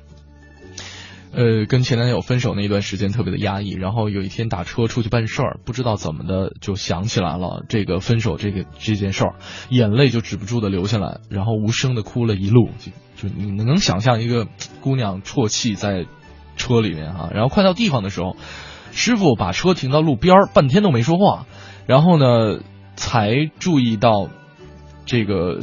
[1.34, 9.34] 呃，跟前男友分手那一段时间特别的压抑，然后有一天打车出去办事儿，不知道怎么的就想起来了这个分手这个这件事儿，
[9.70, 12.92] 眼泪就止不住的流下来，然后无声的哭了一路，就
[13.28, 14.46] 就你能想象一个
[14.82, 16.04] 姑娘啜泣在
[16.56, 18.36] 车里面啊，然后快到地方的时候，
[18.92, 21.46] 师傅把车停到路边儿，半天都没说话，
[21.86, 22.60] 然后呢
[22.94, 24.28] 才注意到
[25.06, 25.60] 这个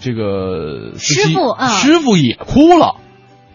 [0.00, 2.96] 这个师傅啊，师傅也哭了。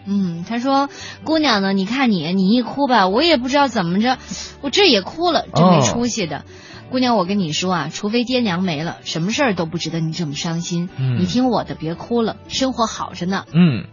[0.06, 0.88] 嗯，他说
[1.24, 1.72] ：“姑娘呢？
[1.72, 4.18] 你看你，你一哭吧，我也不知道怎么着，
[4.60, 6.44] 我这也哭了，真没出息的。
[6.90, 10.90] 姑娘，我跟你说啊，除非爹娘没了，什么事儿都不值得你这么伤心。
[11.18, 13.86] 你听我的，别哭了，生活好着呢。”嗯，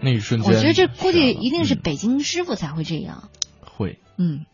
[0.00, 3.24] 那一瞬间，我觉得这估计一定是北京师傅才会这样。
[3.60, 4.46] 会，嗯，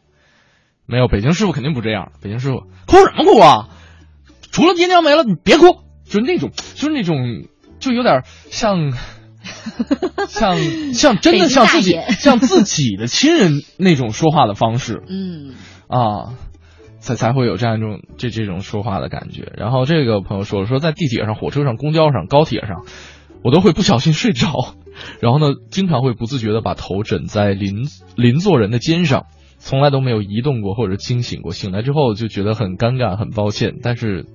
[0.87, 2.13] 没有北京师傅肯定不这样。
[2.23, 3.69] 北京师傅哭什么哭啊？
[4.51, 7.45] 除了爹娘没了，你别哭，就是那种，就是那种，
[7.79, 8.93] 就有点像。
[10.29, 10.57] 像
[10.93, 15.55] 像真的像自己像自己的亲人那种说话的方式， 嗯
[15.89, 16.35] 啊，
[17.01, 19.53] 才才会有这样一种这这种说话的感觉。
[19.57, 22.85] 然后这个朋友说说在地铁上、火车上、公交上、高铁上，
[23.43, 24.75] 我都会不小心睡着，
[25.21, 27.87] 然后呢，经常会不自觉的把头枕在邻
[28.17, 29.27] 邻座人的肩上，
[29.59, 31.53] 从来都没有移动过或者惊醒过。
[31.53, 34.27] 醒来之后就觉得很尴尬、很抱歉，但是。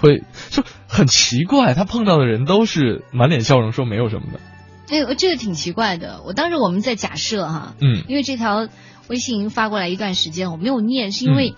[0.00, 4.40] 会就很奇怪，他碰到的人都是满脸笑容，说没有什么的，
[4.88, 6.22] 哎，这个挺奇怪的。
[6.26, 8.68] 我当时我们在假设哈，嗯，因为这条
[9.08, 11.54] 微信发过来一段时间，我没有念，是因为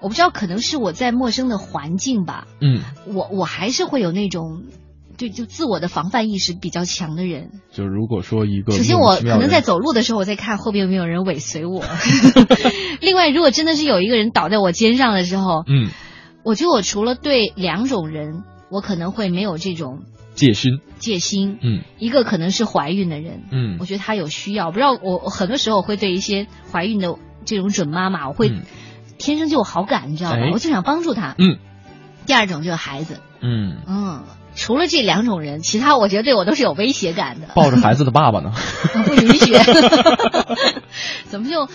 [0.00, 2.46] 我不知道，可能是我在陌生的环境吧。
[2.60, 4.64] 嗯，我我还是会有那种。
[5.16, 11.84] 对，就自我的防范意识比较强的人，就如果说一个，首先我可能在走路的时候，我在看后边有没有人尾随我。
[13.00, 15.90] 另外，如果真的是有一个人倒在我肩上的时候，嗯，
[16.44, 28.52] 我觉得我除了对两种人，我可能会没有这种戒心，戒心，嗯，一个可能是怀孕的人，嗯，我觉得他有需要，不知道我很多时候会对一些怀孕的这种准妈妈，我会
[29.18, 30.50] 天生就有好感，你知道吗？
[30.52, 31.58] 我就想帮助她，嗯。
[32.26, 33.78] 第二种就是孩子，嗯。
[33.86, 34.22] 嗯。
[34.54, 37.48] 除了这两种人，其他我觉得对我都是有威胁感的。
[37.54, 38.52] 抱着孩子的爸爸呢？
[39.04, 39.54] 不允许。
[41.26, 41.68] 怎么就？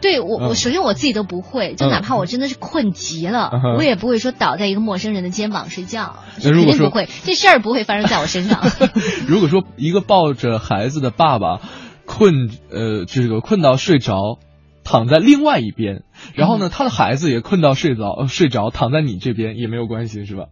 [0.00, 7.08] 对我，我首先我自己都不会，就哪怕我真的是困极了，我也不会说倒在一个陌生人的肩膀睡觉，肯定不会。
[7.24, 8.60] 这事儿不会发生在我身上。
[9.26, 11.60] 如果说一个抱着孩子的爸爸
[12.04, 14.38] 困呃这个困到睡着，
[14.82, 16.02] 躺在另外一边，
[16.34, 20.46] 然后呢他的孩子也困到睡着睡着躺在你这边也没有关系是吧？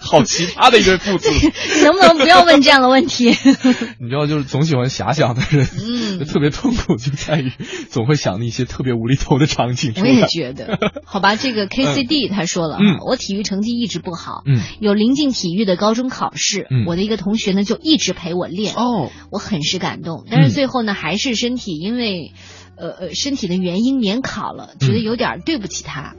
[0.00, 1.30] 好奇葩的一对父子，
[1.84, 3.26] 能不能不要问这样的问题？
[4.00, 7.52] 你知道，就是总喜欢遐想的人，嗯，特别痛苦就在于
[7.90, 9.92] 总会想那些特别无厘头的场景。
[9.96, 22.32] 我也觉得， 好吧，这个 K C D 他说了，嗯，我体育成绩一直不好，嗯，有临近体育的高中考试，嗯，我的一个同学呢就一直陪我练，哦，我很是感动，但是最后呢还是身体因为，
[22.76, 26.14] 呃呃身体的原因免考了，觉得有点对不起他。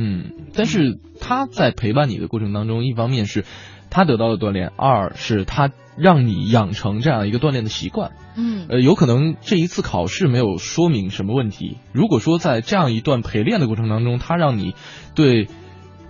[0.00, 3.44] 嗯，但是他在陪伴你的过程当中，一方面是
[3.90, 8.12] 他得到了锻炼，二是他让你养成这样一个锻炼的习惯。
[8.36, 11.78] 嗯，呃，有可能这一次考试没有说明什么问题。
[11.92, 14.76] 如果说在这样一段陪练的过程当中，他让你
[15.16, 15.48] 对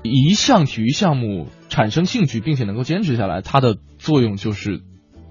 [0.03, 4.83] 一项体育项目产生兴趣，并且能够坚持下来，它的作用就是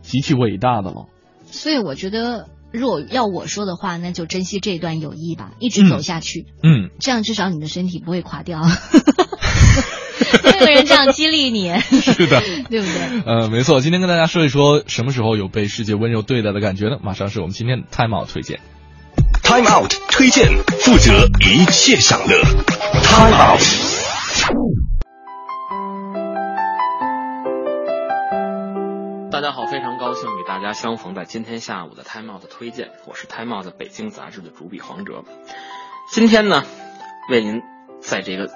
[0.02, 1.06] 极其伟大的了。
[1.46, 2.48] 所以我觉得。
[2.72, 6.46] 如果要我说的话，那就珍惜这段友谊吧，一直走下去。
[6.64, 8.62] 嗯，这样至少你的身体不会垮掉。
[10.44, 13.22] 没有人这样激励你， 是的， 对不对？
[13.26, 13.80] 呃，没错。
[13.82, 16.98] 今天跟大家说一说，什么时候有被世界温柔对待的感觉呢？
[17.02, 18.60] 马上是我们今天的 Time Out 推荐。
[19.44, 20.48] Time Out 推荐，
[20.80, 22.42] 负责一切享乐。
[23.04, 24.87] Time Out。
[29.38, 35.24] 大家好，非常高兴与大家相逢在今天下午的 Time Out 推荐，我是 Time Out 北京杂志的主笔黄哲。
[36.10, 36.64] 今天呢，
[37.30, 37.62] 为您
[38.00, 38.50] 在这个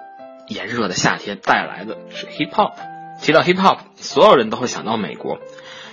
[0.47, 2.73] 炎热的夏天带来的是 Hip Hop。
[3.21, 5.37] 提到 Hip Hop，所有人都会想到美国。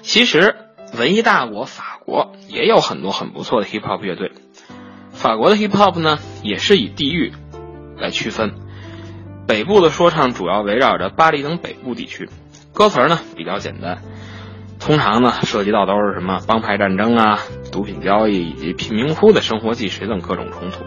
[0.01, 0.57] 其实，
[0.97, 4.33] 文艺大国法国也有很多很不错的 Hip Hop 乐队。
[5.13, 7.35] 法国的 Hip Hop 呢，也是以地域
[7.99, 8.55] 来区分。
[9.47, 12.31] 北部的说唱主要围绕着巴黎等北部地区，
[12.73, 14.03] 歌词呢比较简单。
[14.79, 17.41] 通常呢，涉及到都是什么帮派战争啊、
[17.73, 20.85] 毒品交易以及贫民窟的生活纪实等各种冲突。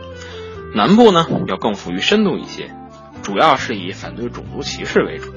[0.73, 2.71] 南部呢，要更富于深度一些，
[3.21, 5.33] 主要是以反对种族歧视为主，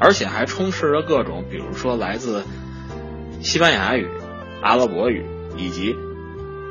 [0.00, 2.44] 而且还充斥着各种，比如说来自
[3.42, 4.08] 西班牙语、
[4.62, 5.24] 阿拉伯语
[5.56, 5.94] 以及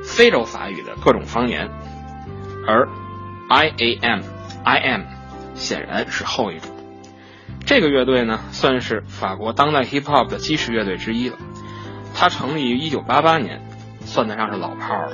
[0.04, 1.70] 非洲法语的各种方言。
[2.68, 2.88] 而
[3.50, 4.20] I A M
[4.64, 5.02] I M
[5.56, 6.72] 显然是后一种。
[7.70, 11.38] 这个乐队呢，算是法国当代 hip hop 的基石乐队之一了。
[12.16, 13.62] 它成立于1988年，
[14.06, 15.12] 算得上是老炮了。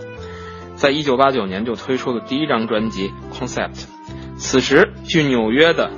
[0.77, 3.73] 在1989年就推出了第一张专辑《Concept》。
[4.37, 5.91] 此时，距纽约的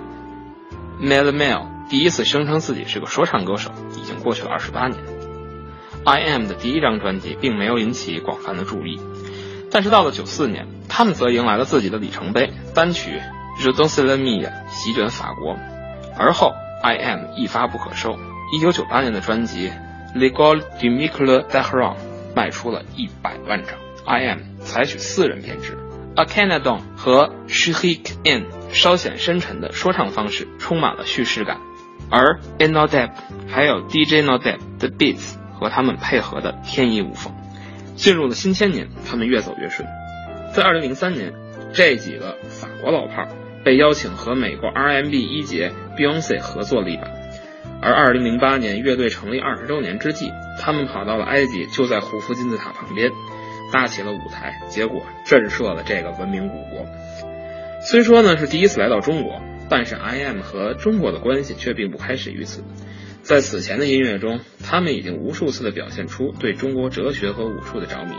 [0.99, 5.03] Mel Mel 第一次声称自己是个说唱歌手，已经过去了28年。
[6.05, 8.99] I Am 的第一张专辑并没有引起广泛的注意，
[9.69, 13.21] 但是到了94年，他们则迎来了自己的里程碑，单曲
[13.63, 15.55] 《Je danse la mia》席卷法国。
[16.17, 18.17] 而后，I Am 一发不可收。
[18.53, 19.69] 一九九八年的专辑
[20.17, 21.95] 《Legal d e m i c l e d a h r a n
[22.35, 23.75] 卖出了一百万张。
[24.05, 25.77] I Am 采取四人编制
[26.15, 31.57] ，A Canadon 和 Shihik N 稍显深沉的说唱方式，充满了叙事感。
[32.09, 33.11] 而 Inodep
[33.47, 37.33] 还有 DJ Nodeb 的 Beats 和他们配合的天衣无缝。
[37.95, 39.87] 进入了新千年，他们越走越顺。
[40.53, 41.33] 在二零零三年，
[41.73, 43.27] 这几个法国老炮儿
[43.67, 47.11] 被邀请和美国 RMB 一姐 Beyonce 合作了一把，
[47.81, 53.11] 而2008年乐队成立二十周年之际，他们跑到了埃及，就在胡夫金字塔旁边
[53.73, 56.85] 搭起了舞台，结果震慑了这个文明古国。
[57.81, 62.63] 虽说呢是第一次来到中国，但是 I.M 和中国的关系却并不开始于此。
[63.21, 68.13] 在此前的音乐中，他们已经无数次的表现出对中国哲学和武术的着迷，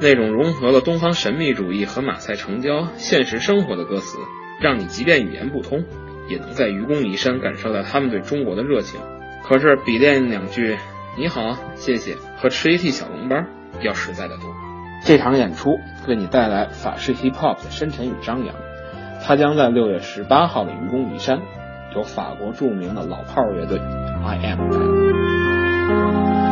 [0.00, 4.16] 那种融合了东方神秘主义和马赛成交现实生活的歌词。
[4.64, 5.84] 让你即便语言不通，
[6.26, 8.98] 也能在愚公移山感受到他们对中国的热情。
[9.46, 10.78] 可是比练两句
[11.18, 13.36] 你好，谢谢和吃一屉小笼包
[13.82, 14.46] 要实在的多。
[15.04, 15.68] 这场演出
[16.08, 18.54] 为你带来法式 hip hop 的深沉与张扬，
[19.22, 21.42] 它将在六月十八号的愚公移山，
[21.94, 23.78] 由法国著名的老炮乐队
[24.24, 26.43] I Am 带来。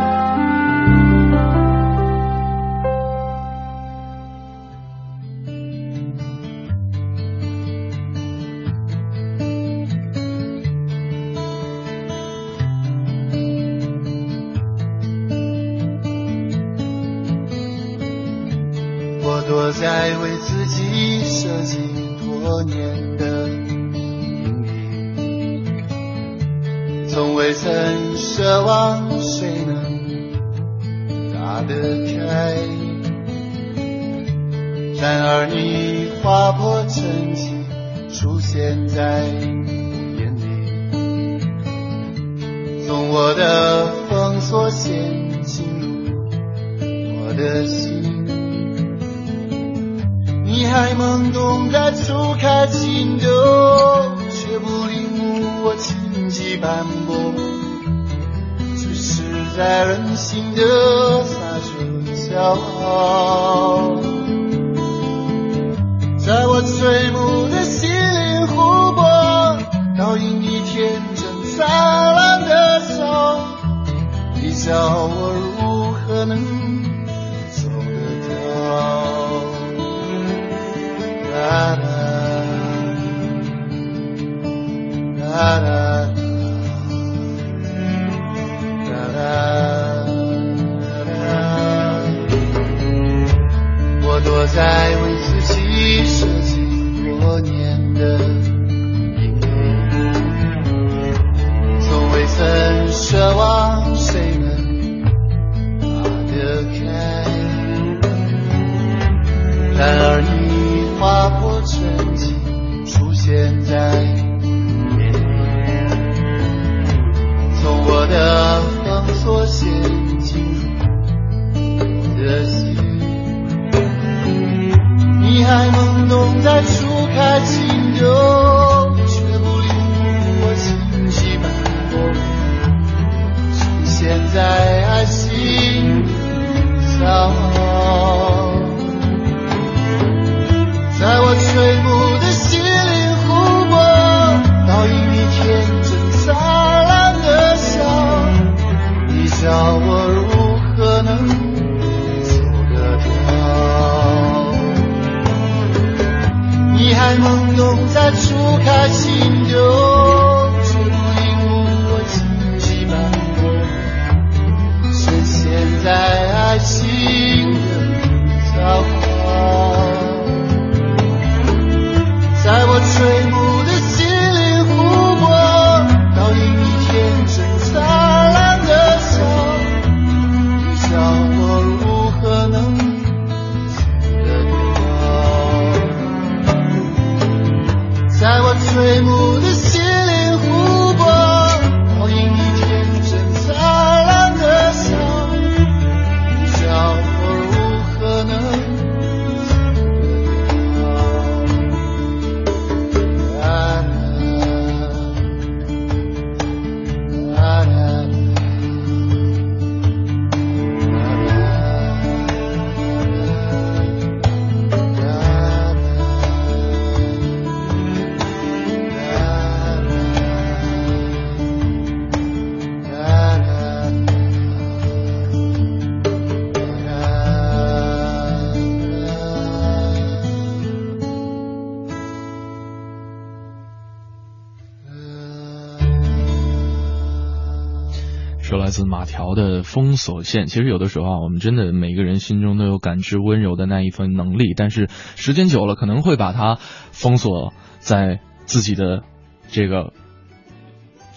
[238.72, 246.56] 自马条的封锁线，其实有的时候啊，我们真的每个人心中都有感知温柔的那一份能力，但是时间久了，可能会把它
[246.90, 249.02] 封锁在自己的
[249.48, 249.92] 这个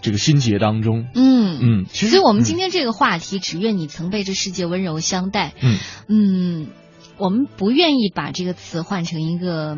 [0.01, 1.07] 这个心结当中。
[1.15, 5.53] 嗯嗯，其实所以我们今天这个话题，只愿你曾被这世界温柔相待。
[5.61, 5.77] 嗯
[6.07, 6.67] 嗯，
[7.17, 9.77] 我们不愿意把这个词换成一个，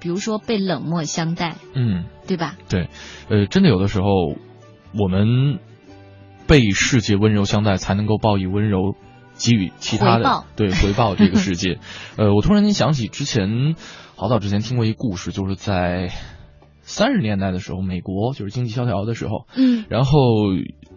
[0.00, 2.56] 比如说被冷漠相待，嗯，对吧？
[2.68, 2.88] 对，
[3.28, 4.06] 呃，真的有的时候
[4.98, 5.60] 我们
[6.50, 8.96] 被世界温柔相待，才能够报以温柔。
[9.42, 11.78] 给予其他的对回报这个 世界，
[12.18, 13.74] 呃，我突然间想起之前
[14.14, 16.10] 好早之前听过一故事，就是在
[16.82, 20.18] 三十年代的时候，美国就是经济萧条的时候，嗯，然后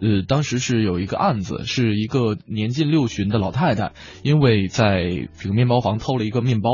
[0.02, 3.92] 呃，当时是有一个案子，是一个年近六旬的老太太，
[4.22, 6.70] 因为在这个面包房偷了一个面包。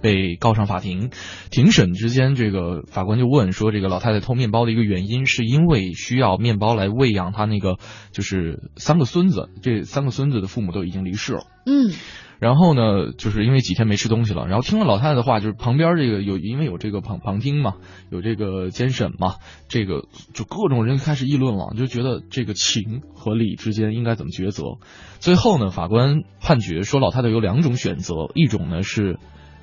[0.00, 1.10] 被告上法庭，
[1.50, 7.78] 庭审之间，这个法官就问说，这个老太太偷面包的一个原因，是因为需要面包来喂养她那个
[8.12, 11.40] 就是三个孙子，这三个孙子的父母都已经离世了。
[11.66, 11.92] 嗯，
[12.38, 17.74] 然后呢，就是因为几天没吃东西了，然后听了老太太的话，就是旁边这个有因为有这个旁旁听嘛，
[18.10, 19.34] 有这个监审嘛，
[19.68, 24.78] 这个就各种人开始议论了，就觉得这个情和理之间应该怎么抉择。
[25.18, 29.18] 最后呢，法官判决说，老太太有两种选择，一种呢是。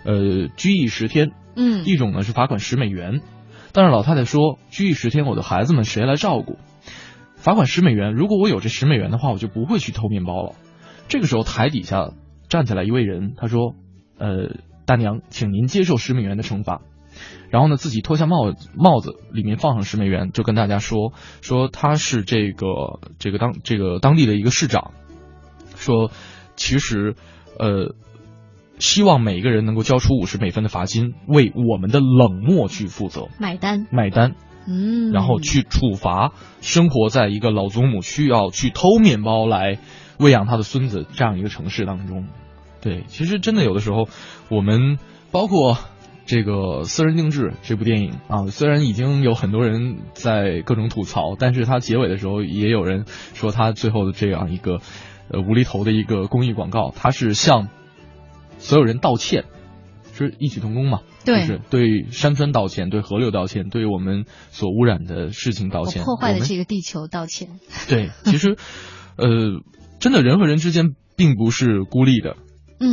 [0.06, 3.22] 呃，拘役十天，嗯，一种呢是罚款十美元，
[3.74, 6.60] 但是老太太说，拘役十天，我的孩子们谁来照顾？
[7.36, 10.53] 罚款十美元，如果我有这十美元的话，我就不会去偷面包了。
[11.08, 12.12] 这个时候台底下
[12.47, 13.74] 站起来一位人，他说，
[14.20, 16.82] 呃，大娘，请您接受十美元的惩罚。
[17.49, 24.91] 然后呢，自己脱下帽子帽子，里面放上十美元，就跟大家说，说他是这个这个当这个当地的一个市长，
[25.76, 26.12] 说
[26.56, 27.16] 其实，
[27.58, 27.95] 呃。
[28.80, 34.36] 希望每一个人能够交出五十美分的罚金，为我们的冷漠去负责，买单，买单，
[34.68, 39.80] 嗯，然后去处罚生活在一个老祖母需要去偷面包来
[40.20, 42.28] 喂养他的孙子这样一个城市当中。
[42.82, 44.10] 对，其实真的有的时候，
[44.50, 45.00] 我们
[45.32, 45.78] 包括
[46.26, 46.54] 这个
[46.84, 54.80] 《私人定制》这部电影啊， 虽然已经有很多人在各种吐槽，但是它结尾的时候也有人说，它最后的这样一个
[55.32, 57.70] 呃无厘头的一个公益广告，它是向。
[58.58, 59.45] 所有人道歉，
[60.14, 61.01] 是异曲同工嘛？
[61.26, 67.60] 对，就是对山川道歉，对河流道歉，对我们所污染的事情道歉，破坏的这个地球道歉。
[67.89, 68.58] 对，其实，
[69.18, 69.62] 呃，
[69.99, 72.38] 真的人和人之间并不是孤立的，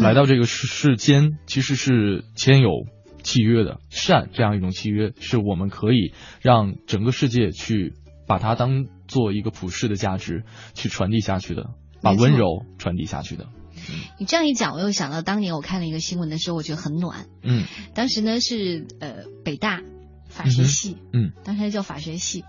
[0.00, 2.70] 来到这个世世间其实是签有
[3.22, 7.94] 契约的，善这样一种契约是我们可以让整个世界去
[8.26, 10.44] 把它当做一个普世的价值
[10.74, 13.46] 去传递下去的，把温柔传递下去的。
[14.18, 17.26] 你这样一讲，我又想到当年我看了一个新闻的时候，我觉得很暖。
[17.42, 17.64] 嗯，
[17.94, 19.80] 当时呢是呃北大
[20.28, 22.44] 法学系，嗯，当时叫法学系，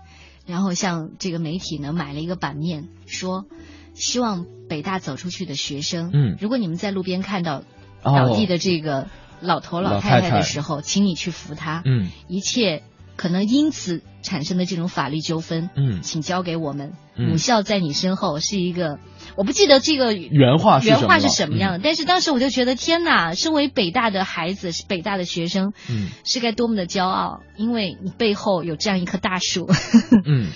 [0.46, 3.46] 然后向这个媒体呢买了一个版面，说
[3.94, 7.62] 希望北大走出去的学生，嗯，如果你们在路边看到
[8.02, 9.08] 倒地的这个
[9.40, 12.82] 老头老太太的时候，请你去扶他，嗯，一切
[13.16, 18.98] 可能因此产生的这种法律纠纷，嗯，请交给我们，母校在你身后是一个。
[19.36, 29.68] 我不记得这个原话原话是什么样的，但是当时我就觉得天哪，身为北大的孩子，是北大的学生，嗯，是该多么的骄傲，因为你背后有这样一棵大树。
[30.24, 30.50] 嗯，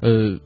[0.00, 0.40] 呃，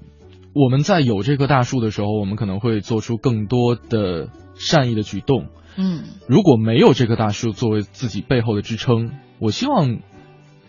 [0.54, 5.46] 我们在有这棵大树的时候，我们可能会做出更多的善意的举动。
[5.76, 10.00] 嗯，如果没有这棵大树作为自己背后的支撑，我希望，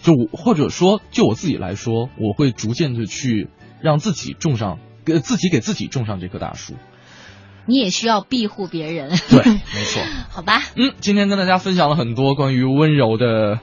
[0.01, 3.49] 就或者说就我自己来说，我会逐渐的去
[3.81, 6.73] 让自己种上，给自己给自己种上这棵大树。
[7.67, 9.43] 你也需要庇护别人，对，
[9.73, 10.01] 没错。
[10.29, 13.59] 好吧，嗯，今天跟大家分享了很多关于温柔的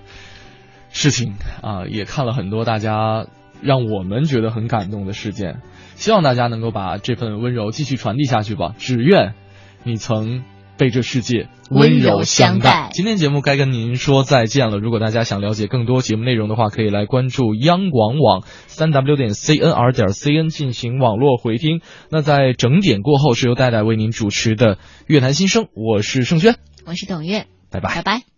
[0.90, 3.26] 事情啊，也看了很多大家
[3.60, 5.60] 让我们觉得很感动的事件，
[5.96, 8.74] 希望大家能够把这份温柔继续传递下去吧。
[8.78, 9.34] 只愿
[9.82, 10.44] 你曾。
[10.78, 12.88] 被这世界温柔相待。
[12.92, 14.78] 今天节目该跟您说再见了。
[14.78, 21.82] 如果大家想了解更多节目内容的话，可以来关注央广网三 w 点 cnr 点 cn 进行网络回听。
[22.10, 24.76] 那在整点过后，是由戴戴为您主持的
[25.06, 26.56] 《乐坛新生》，我是盛轩，
[26.86, 28.37] 我是董月，拜拜，拜拜。